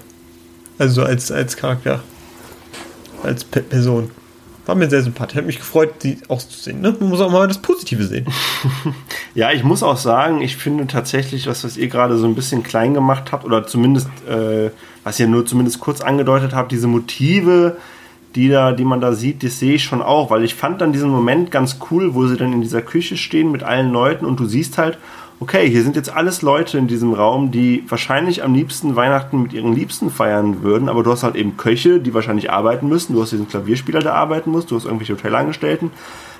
[0.78, 2.02] Also als, als Charakter.
[3.22, 4.10] Als P Person.
[4.66, 5.36] War mir sehr sympathisch.
[5.36, 6.80] Hat mich gefreut, sie auch zu sehen.
[6.80, 6.94] Ne?
[6.98, 8.26] Man muss auch mal das Positive sehen.
[9.34, 12.62] ja, ich muss auch sagen, ich finde tatsächlich, was, was ihr gerade so ein bisschen
[12.62, 14.70] klein gemacht habt, oder zumindest, äh,
[15.02, 17.78] was ihr nur zumindest kurz angedeutet habt, diese Motive,
[18.34, 20.92] die, da, die man da sieht, das sehe ich schon auch, weil ich fand dann
[20.92, 24.38] diesen Moment ganz cool, wo sie dann in dieser Küche stehen mit allen Leuten und
[24.38, 24.98] du siehst halt,
[25.40, 29.54] okay, hier sind jetzt alles Leute in diesem Raum, die wahrscheinlich am liebsten Weihnachten mit
[29.54, 33.22] ihren Liebsten feiern würden, aber du hast halt eben Köche, die wahrscheinlich arbeiten müssen, du
[33.22, 35.90] hast diesen Klavierspieler, der arbeiten muss, du hast irgendwelche Hotelangestellten,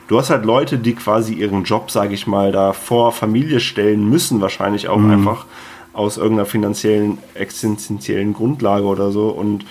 [0.09, 4.09] du hast halt Leute, die quasi ihren Job, sage ich mal, da vor Familie stellen
[4.09, 5.13] müssen, wahrscheinlich auch mhm.
[5.13, 5.47] einfach
[5.95, 9.65] aus irgendeiner finanziellen, existenziellen Grundlage oder so und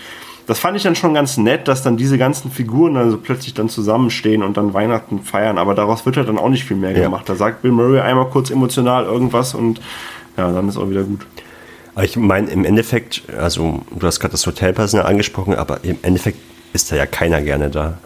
[0.50, 3.54] das fand ich dann schon ganz nett, dass dann diese ganzen Figuren dann so plötzlich
[3.54, 5.60] dann zusammenstehen und dann Weihnachten feiern.
[5.60, 7.04] Aber daraus wird halt dann auch nicht viel mehr ja.
[7.04, 7.30] gemacht.
[7.30, 9.80] Da sagt Bill Murray einmal kurz emotional irgendwas und
[10.38, 11.28] ja, dann ist auch wieder gut.
[11.94, 16.40] Aber ich meine, im Endeffekt, also du hast gerade das Hotelpersonal angesprochen, aber im Endeffekt
[16.74, 18.00] ist da ja keiner gerne da.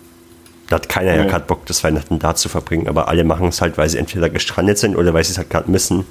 [0.67, 3.47] Da hat keiner ja, ja gerade Bock, das Weihnachten da zu verbringen, aber alle machen
[3.47, 6.03] es halt, weil sie entweder gestrandet sind oder weil sie es halt gerade müssen,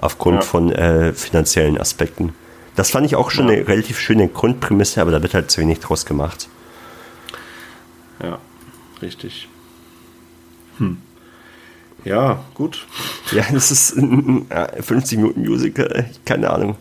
[0.00, 0.42] aufgrund ja.
[0.42, 2.32] von äh, finanziellen Aspekten.
[2.76, 3.54] Das fand ich auch schon ja.
[3.54, 6.48] eine relativ schöne Grundprämisse, aber da wird halt zu wenig draus gemacht.
[8.22, 8.38] Ja,
[9.02, 9.48] richtig.
[10.78, 10.98] Hm.
[12.04, 12.86] Ja, gut.
[13.32, 14.46] Ja, das ist ein
[14.80, 16.76] 50 Minuten Musical, keine Ahnung.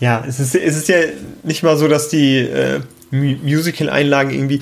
[0.00, 0.96] Ja, es ist, es ist ja
[1.44, 2.80] nicht mal so, dass die äh,
[3.12, 4.60] Musical-Einlagen irgendwie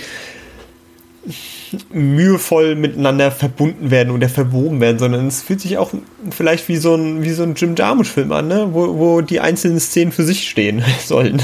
[1.91, 5.93] mühevoll miteinander verbunden werden oder verwoben werden, sondern es fühlt sich auch
[6.31, 8.69] vielleicht wie so ein, wie so ein Jim Jarmusch-Film an, ne?
[8.73, 11.41] wo, wo die einzelnen Szenen für sich stehen sollen.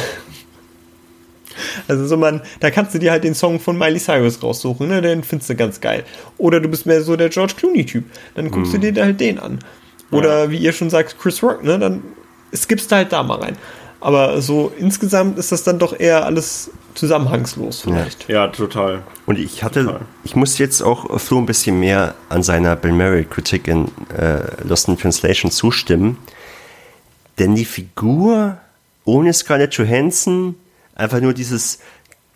[1.87, 5.03] Also so man, da kannst du dir halt den Song von Miley Cyrus raussuchen, ne?
[5.03, 6.05] Den findest du ganz geil.
[6.37, 8.05] Oder du bist mehr so der George Clooney-Typ,
[8.35, 8.81] dann guckst hm.
[8.81, 9.59] du dir halt den an.
[10.11, 10.51] Oder ja.
[10.51, 11.79] wie ihr schon sagt, Chris Rock, ne?
[11.79, 12.03] Dann
[12.55, 13.57] skippst du halt da mal rein.
[14.01, 18.29] Aber so insgesamt ist das dann doch eher alles zusammenhangslos vielleicht.
[18.29, 19.03] Ja, ja total.
[19.27, 20.01] Und ich hatte, total.
[20.25, 23.87] ich muss jetzt auch Flo ein bisschen mehr an seiner Bill Murray Kritik in
[24.17, 26.17] äh, Lost in Translation zustimmen.
[27.39, 28.59] Denn die Figur
[29.05, 30.55] ohne Scarlett Johansson,
[30.95, 31.79] einfach nur dieses,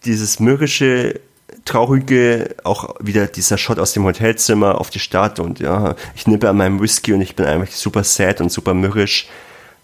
[0.04, 1.20] dieses mürrische,
[1.64, 6.48] traurige, auch wieder dieser Shot aus dem Hotelzimmer auf die Stadt und ja, ich nippe
[6.48, 9.28] an meinem Whisky und ich bin einfach super sad und super mürrisch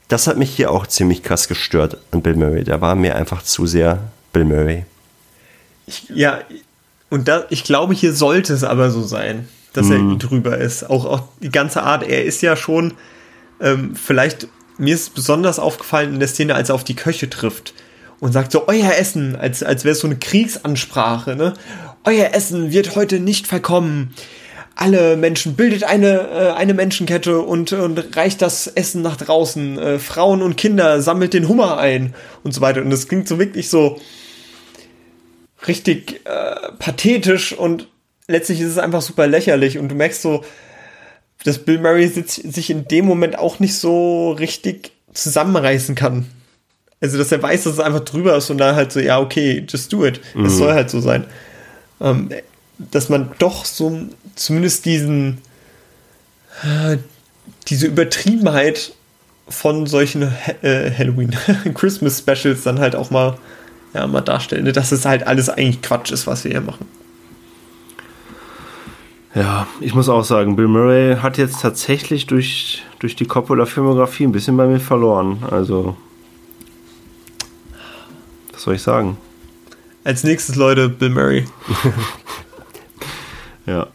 [0.08, 2.64] das hat mich hier auch ziemlich krass gestört an Bill Murray.
[2.64, 4.00] Der war mir einfach zu sehr
[4.32, 4.84] Bill Murray.
[5.86, 6.40] Ich, ja,
[7.10, 9.92] und da, ich glaube, hier sollte es aber so sein, dass mm.
[9.92, 10.18] er mhm.
[10.18, 10.88] drüber ist.
[10.88, 12.94] Auch, auch die ganze Art, er ist ja schon,
[13.60, 14.48] ähm, vielleicht,
[14.78, 17.74] mir ist besonders aufgefallen in der Szene, als er auf die Köche trifft
[18.20, 21.54] und sagt so, euer Essen, als, als wäre es so eine Kriegsansprache, ne?
[22.04, 24.14] Euer Essen wird heute nicht verkommen
[24.78, 29.76] alle Menschen, bildet eine, äh, eine Menschenkette und, und reicht das Essen nach draußen.
[29.76, 32.14] Äh, Frauen und Kinder sammelt den Hummer ein
[32.44, 32.80] und so weiter.
[32.80, 34.00] Und das klingt so wirklich so
[35.66, 37.88] richtig äh, pathetisch und
[38.28, 40.44] letztlich ist es einfach super lächerlich und du merkst so,
[41.42, 46.26] dass Bill Murray sich in dem Moment auch nicht so richtig zusammenreißen kann.
[47.00, 49.64] Also, dass er weiß, dass es einfach drüber ist und dann halt so, ja, okay,
[49.68, 50.20] just do it.
[50.34, 50.48] Es mhm.
[50.50, 51.24] soll halt so sein.
[52.00, 52.28] Ähm,
[52.78, 54.08] dass man doch so
[54.38, 55.38] zumindest diesen,
[56.62, 56.98] äh,
[57.68, 58.92] diese Übertriebenheit
[59.48, 60.22] von solchen
[60.62, 61.34] äh, Halloween
[61.74, 63.38] Christmas Specials dann halt auch mal,
[63.94, 64.72] ja, mal darstellen, ne?
[64.72, 66.86] dass es halt alles eigentlich Quatsch ist, was wir hier machen.
[69.34, 74.32] Ja, ich muss auch sagen, Bill Murray hat jetzt tatsächlich durch, durch die Coppola-Filmografie ein
[74.32, 75.44] bisschen bei mir verloren.
[75.50, 75.96] Also,
[78.52, 79.16] was soll ich sagen?
[80.02, 81.44] Als nächstes, Leute, Bill Murray.
[83.68, 83.86] ja.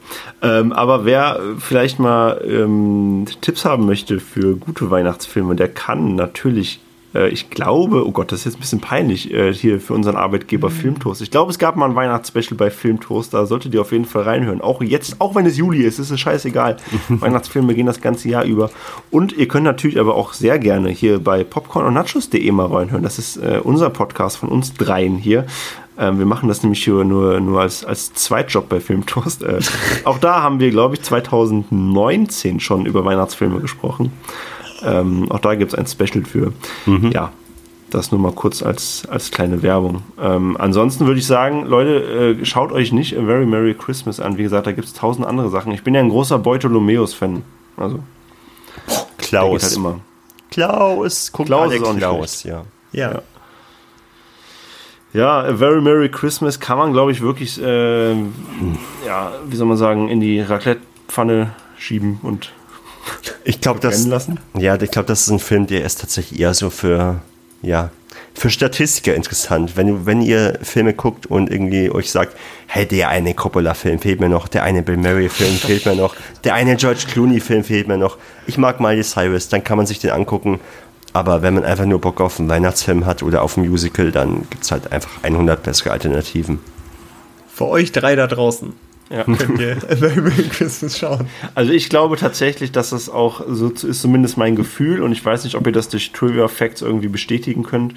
[0.41, 6.77] Ähm, aber wer vielleicht mal ähm, Tipps haben möchte für gute Weihnachtsfilme, der kann natürlich
[6.77, 6.82] äh,
[7.13, 10.69] ich glaube, oh Gott, das ist jetzt ein bisschen peinlich äh, hier für unseren Arbeitgeber
[10.69, 10.73] mhm.
[10.73, 11.21] Filmtoast.
[11.21, 14.23] Ich glaube, es gab mal ein Weihnachtsspecial bei Filmtoast, da solltet ihr auf jeden Fall
[14.23, 14.61] reinhören.
[14.61, 16.77] Auch jetzt, auch wenn es Juli ist, ist es scheißegal.
[17.09, 18.71] Weihnachtsfilme gehen das ganze Jahr über.
[19.11, 23.03] Und ihr könnt natürlich aber auch sehr gerne hier bei popcorn und nachos.de mal reinhören.
[23.03, 25.45] Das ist äh, unser Podcast von uns dreien hier.
[25.97, 29.43] Ähm, wir machen das nämlich hier nur, nur als, als Zweitjob bei Filmtoast.
[29.43, 29.59] Äh,
[30.03, 34.11] auch da haben wir, glaube ich, 2019 schon über Weihnachtsfilme gesprochen.
[34.83, 36.53] Ähm, auch da gibt es ein Special für.
[36.85, 37.11] Mhm.
[37.11, 37.31] Ja,
[37.89, 40.01] das nur mal kurz als, als kleine Werbung.
[40.19, 44.37] Ähm, ansonsten würde ich sagen, Leute, äh, schaut euch nicht A Very Merry Christmas an.
[44.37, 45.71] Wie gesagt, da gibt es tausend andere Sachen.
[45.71, 47.43] Ich bin ja ein großer Beutolomeus-Fan.
[47.77, 47.99] Also,
[49.17, 49.63] Klaus.
[49.63, 49.99] Halt immer.
[50.51, 52.63] Klaus, guck Klaus ist auch Klaus, ja.
[52.91, 53.11] ja.
[53.13, 53.21] ja.
[55.13, 58.13] Ja, A Very Merry Christmas kann man, glaube ich, wirklich, äh,
[59.05, 62.51] ja, wie soll man sagen, in die Raclette-Pfanne schieben und
[63.43, 64.05] ich glaube, das.
[64.05, 64.39] Lassen?
[64.57, 67.21] Ja, ich glaube, das ist ein Film, der ist tatsächlich eher so für,
[67.61, 67.91] ja,
[68.33, 69.77] für Statistiker interessant.
[69.77, 72.35] Wenn, wenn ihr Filme guckt und irgendwie euch sagt,
[72.67, 76.55] hey, der eine Coppola-Film fehlt mir noch, der eine Bill Murray-Film fehlt mir noch, der
[76.55, 80.11] eine George Clooney-Film fehlt mir noch, ich mag Miley Cyrus, dann kann man sich den
[80.11, 80.59] angucken.
[81.15, 84.47] Aber wenn man einfach nur Bock auf einen Weihnachtsfilm hat oder auf ein Musical, dann
[84.49, 86.59] gibt es halt einfach 100 bessere Alternativen.
[87.47, 88.73] Für euch drei da draußen.
[89.13, 89.23] Ja.
[89.37, 89.75] Könnt ihr
[90.49, 91.27] Christmas schauen.
[91.53, 95.43] Also ich glaube tatsächlich, dass das auch so ist zumindest mein Gefühl und ich weiß
[95.43, 97.93] nicht, ob ihr das durch Trivia Facts irgendwie bestätigen könnt,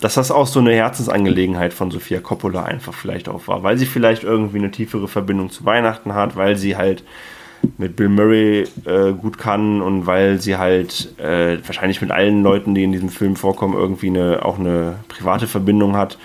[0.00, 3.86] dass das auch so eine Herzensangelegenheit von Sofia Coppola einfach vielleicht auch war, weil sie
[3.86, 7.04] vielleicht irgendwie eine tiefere Verbindung zu Weihnachten hat, weil sie halt
[7.78, 12.74] mit Bill Murray äh, gut kann und weil sie halt äh, wahrscheinlich mit allen Leuten,
[12.74, 16.18] die in diesem Film vorkommen, irgendwie eine, auch eine private Verbindung hat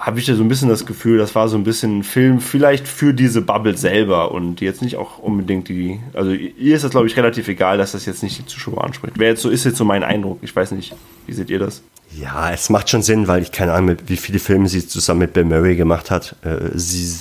[0.00, 2.40] habe ich da so ein bisschen das Gefühl, das war so ein bisschen ein Film
[2.40, 6.90] vielleicht für diese Bubble selber und jetzt nicht auch unbedingt die, also ihr ist das
[6.90, 9.18] glaube ich relativ egal, dass das jetzt nicht die Zuschauer anspricht.
[9.18, 10.94] Wer jetzt so ist jetzt so mein Eindruck, ich weiß nicht,
[11.26, 11.82] wie seht ihr das?
[12.18, 15.34] Ja, es macht schon Sinn, weil ich keine Ahnung, wie viele Filme sie zusammen mit
[15.34, 16.34] Bill Murray gemacht hat.
[16.42, 17.14] Äh, sie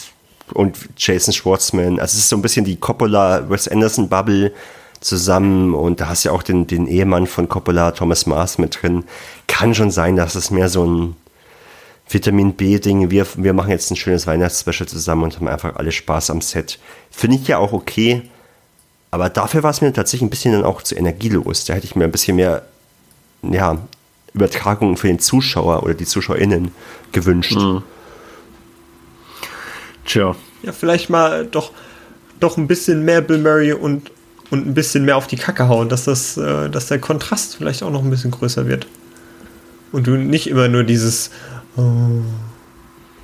[0.53, 1.99] und Jason Schwartzman.
[1.99, 4.51] Also es ist so ein bisschen die Coppola Wes Anderson Bubble
[4.99, 8.81] zusammen und da hast du ja auch den, den Ehemann von Coppola, Thomas Mars mit
[8.81, 9.03] drin.
[9.47, 11.15] Kann schon sein, dass es mehr so ein
[12.09, 16.31] Vitamin B-Ding, wir, wir machen jetzt ein schönes Weihnachtsspecial zusammen und haben einfach alle Spaß
[16.31, 16.79] am Set.
[17.11, 18.23] Finde ich ja auch okay,
[19.11, 21.65] aber dafür war es mir tatsächlich ein bisschen dann auch zu energielos.
[21.65, 22.63] Da hätte ich mir ein bisschen mehr,
[23.43, 23.77] ja,
[24.33, 26.71] Übertragungen für den Zuschauer oder die ZuschauerInnen
[27.11, 27.55] gewünscht.
[27.55, 27.83] Mhm.
[30.05, 30.35] Tja.
[30.63, 31.71] Ja, vielleicht mal doch,
[32.39, 34.11] doch ein bisschen mehr Bill Murray und,
[34.49, 37.81] und ein bisschen mehr auf die Kacke hauen, dass, das, äh, dass der Kontrast vielleicht
[37.83, 38.87] auch noch ein bisschen größer wird.
[39.91, 41.31] Und du nicht immer nur dieses.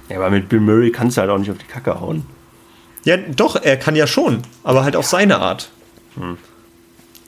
[0.09, 2.25] Ja, aber mit Bill Murray kannst du halt auch nicht auf die Kacke hauen.
[3.03, 5.69] Ja, doch, er kann ja schon, aber halt auf seine Art.
[6.15, 6.37] Hm.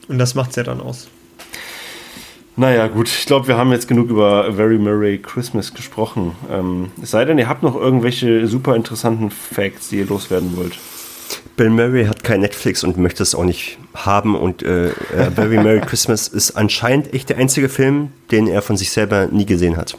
[0.08, 1.08] Und das macht's ja dann aus.
[2.56, 6.32] Naja, gut, ich glaube, wir haben jetzt genug über A Very Murray Christmas gesprochen.
[6.50, 10.76] Ähm, es sei denn, ihr habt noch irgendwelche super interessanten Facts, die ihr loswerden wollt.
[11.56, 14.34] Bill Murray hat kein Netflix und möchte es auch nicht haben.
[14.34, 18.76] Und äh, A Very Merry Christmas ist anscheinend echt der einzige Film, den er von
[18.76, 19.96] sich selber nie gesehen hat.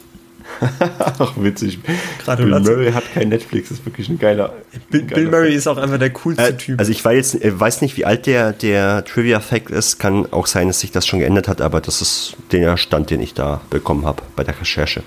[1.18, 1.80] Ach, witzig.
[1.82, 4.54] Bill Murray hat kein Netflix, das ist wirklich ein geiler.
[4.90, 6.78] Bill, Bill Murray ist auch einfach der coolste äh, Typ.
[6.78, 9.98] Also ich weiß, jetzt, weiß nicht, wie alt der, der Trivia-Fact ist.
[9.98, 13.20] Kann auch sein, dass sich das schon geändert hat, aber das ist der Stand, den
[13.20, 15.02] ich da bekommen habe bei der Recherche.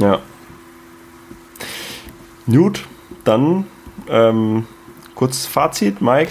[0.00, 0.20] Ja.
[2.46, 2.84] Gut,
[3.24, 3.66] dann
[4.08, 4.66] ähm,
[5.14, 6.30] kurzes Fazit, Mike.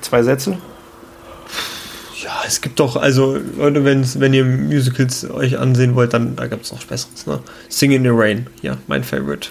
[0.00, 0.58] Zwei Sätze.
[2.22, 6.64] Ja, es gibt doch, also Leute, wenn ihr Musicals euch ansehen wollt, dann da gibt
[6.64, 7.26] es noch Besseres.
[7.26, 7.40] Ne?
[7.68, 9.48] Sing in the Rain, ja, mein Favorite.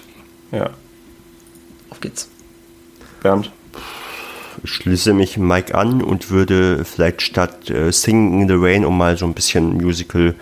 [0.52, 0.70] Ja.
[1.90, 2.28] Auf geht's.
[3.22, 3.50] Bernd?
[4.62, 8.96] Ich schließe mich Mike an und würde vielleicht statt äh, Sing in the Rain, um
[8.96, 10.34] mal so ein bisschen Musical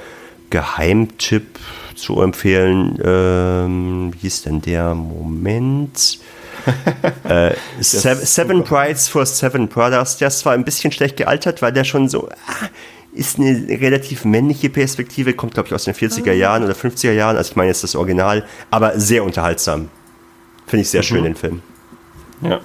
[0.51, 1.59] Geheimtipp
[1.95, 6.19] zu empfehlen, ähm, wie ist denn der Moment?
[7.29, 11.73] äh, Seven, Seven Brides for Seven Brothers, der ist zwar ein bisschen schlecht gealtert, weil
[11.73, 12.69] der schon so ah,
[13.13, 16.33] ist eine relativ männliche Perspektive, kommt glaube ich aus den 40er ah.
[16.33, 19.89] Jahren oder 50er Jahren, also ich meine jetzt das Original, aber sehr unterhaltsam.
[20.67, 21.07] Finde ich sehr mhm.
[21.07, 21.63] schön, den Film.
[22.43, 22.61] Ja.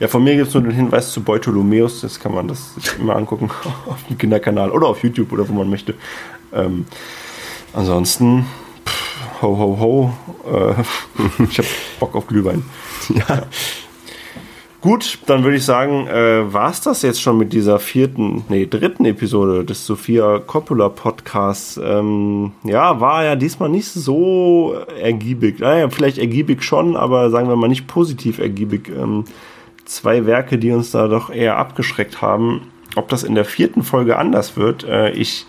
[0.00, 3.16] Ja, von mir gibt es nur den Hinweis zu Beutolomeus, das kann man das immer
[3.16, 3.50] angucken
[3.86, 5.94] auf dem Kinderkanal oder auf YouTube oder wo man möchte.
[6.52, 6.86] Ähm,
[7.72, 8.46] ansonsten,
[9.42, 10.12] ho ho ho,
[10.50, 10.74] äh,
[11.50, 11.68] ich habe
[12.00, 12.64] Bock auf Glühwein.
[13.08, 13.42] Ja.
[14.80, 18.66] Gut, dann würde ich sagen, äh, war es das jetzt schon mit dieser vierten, nee,
[18.66, 21.80] dritten Episode des Sophia Coppola Podcasts.
[21.82, 25.60] Ähm, ja, war ja diesmal nicht so ergiebig.
[25.60, 28.88] Naja, vielleicht ergiebig schon, aber sagen wir mal nicht positiv ergiebig.
[28.88, 29.24] Ähm,
[29.84, 32.62] zwei Werke, die uns da doch eher abgeschreckt haben.
[32.96, 35.46] Ob das in der vierten Folge anders wird, äh, ich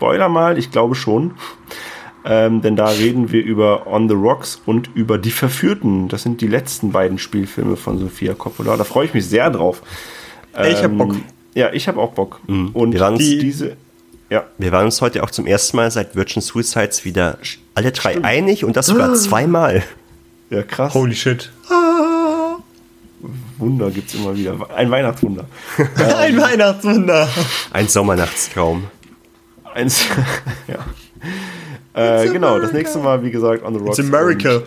[0.00, 1.32] spoiler mal, ich glaube schon.
[2.24, 6.08] Ähm, denn da reden wir über On the Rocks und über Die Verführten.
[6.08, 8.76] Das sind die letzten beiden Spielfilme von Sofia Coppola.
[8.76, 9.82] Da freue ich mich sehr drauf.
[10.54, 11.14] Ähm, ich habe Bock.
[11.54, 12.40] Ja, ich habe auch Bock.
[12.46, 12.68] Mhm.
[12.74, 13.76] Und Wir waren's- die, diese.
[14.28, 17.38] Ja, Wir waren uns heute auch zum ersten Mal seit Virgin Suicides wieder
[17.74, 19.82] alle drei einig und das sogar zweimal.
[20.50, 20.94] ja, krass.
[20.94, 21.50] Holy shit.
[23.58, 24.56] Wunder gibt's immer wieder.
[24.74, 25.44] Ein Weihnachtswunder.
[26.18, 27.28] Ein Weihnachtswunder.
[27.72, 28.84] Ein Sommernachtstraum.
[29.74, 30.04] Eins.
[30.68, 30.78] ja.
[31.94, 33.98] Äh, genau, das nächste Mal, wie gesagt, On the Rocks.
[33.98, 34.56] America.
[34.56, 34.66] Und, äh,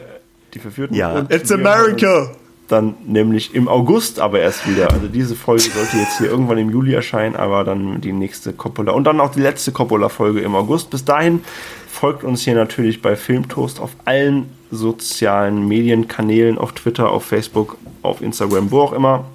[0.53, 0.95] die Verführten.
[0.95, 1.13] Ja.
[1.13, 2.31] Und It's America.
[2.67, 4.91] Dann nämlich im August aber erst wieder.
[4.91, 8.93] Also diese Folge sollte jetzt hier irgendwann im Juli erscheinen, aber dann die nächste Coppola.
[8.93, 10.89] Und dann auch die letzte Coppola-Folge im August.
[10.89, 11.43] Bis dahin
[11.91, 18.21] folgt uns hier natürlich bei Filmtoast auf allen sozialen Medienkanälen, auf Twitter, auf Facebook, auf
[18.21, 19.25] Instagram, wo auch immer.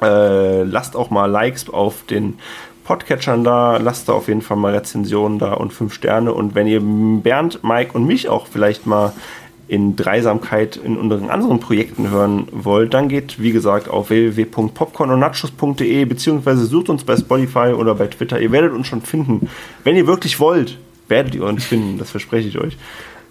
[0.00, 2.38] Äh, lasst auch mal Likes auf den
[2.84, 6.32] Podcatchern da, lasst da auf jeden Fall mal Rezensionen da und fünf Sterne.
[6.32, 9.12] Und wenn ihr Bernd, Mike und mich auch vielleicht mal
[9.68, 16.66] in Dreisamkeit in unseren anderen Projekten hören wollt, dann geht, wie gesagt, auf www.popcornundnachos.de beziehungsweise
[16.66, 18.40] sucht uns bei Spotify oder bei Twitter.
[18.40, 19.48] Ihr werdet uns schon finden.
[19.84, 20.78] Wenn ihr wirklich wollt,
[21.08, 22.76] werdet ihr uns finden, das verspreche ich euch.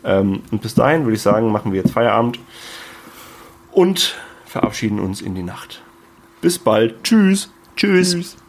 [0.03, 2.39] Ähm, und bis dahin würde ich sagen, machen wir jetzt Feierabend
[3.71, 5.81] und verabschieden uns in die Nacht.
[6.41, 7.03] Bis bald.
[7.03, 7.51] Tschüss.
[7.75, 8.13] Tschüss.
[8.13, 8.40] Tschüss.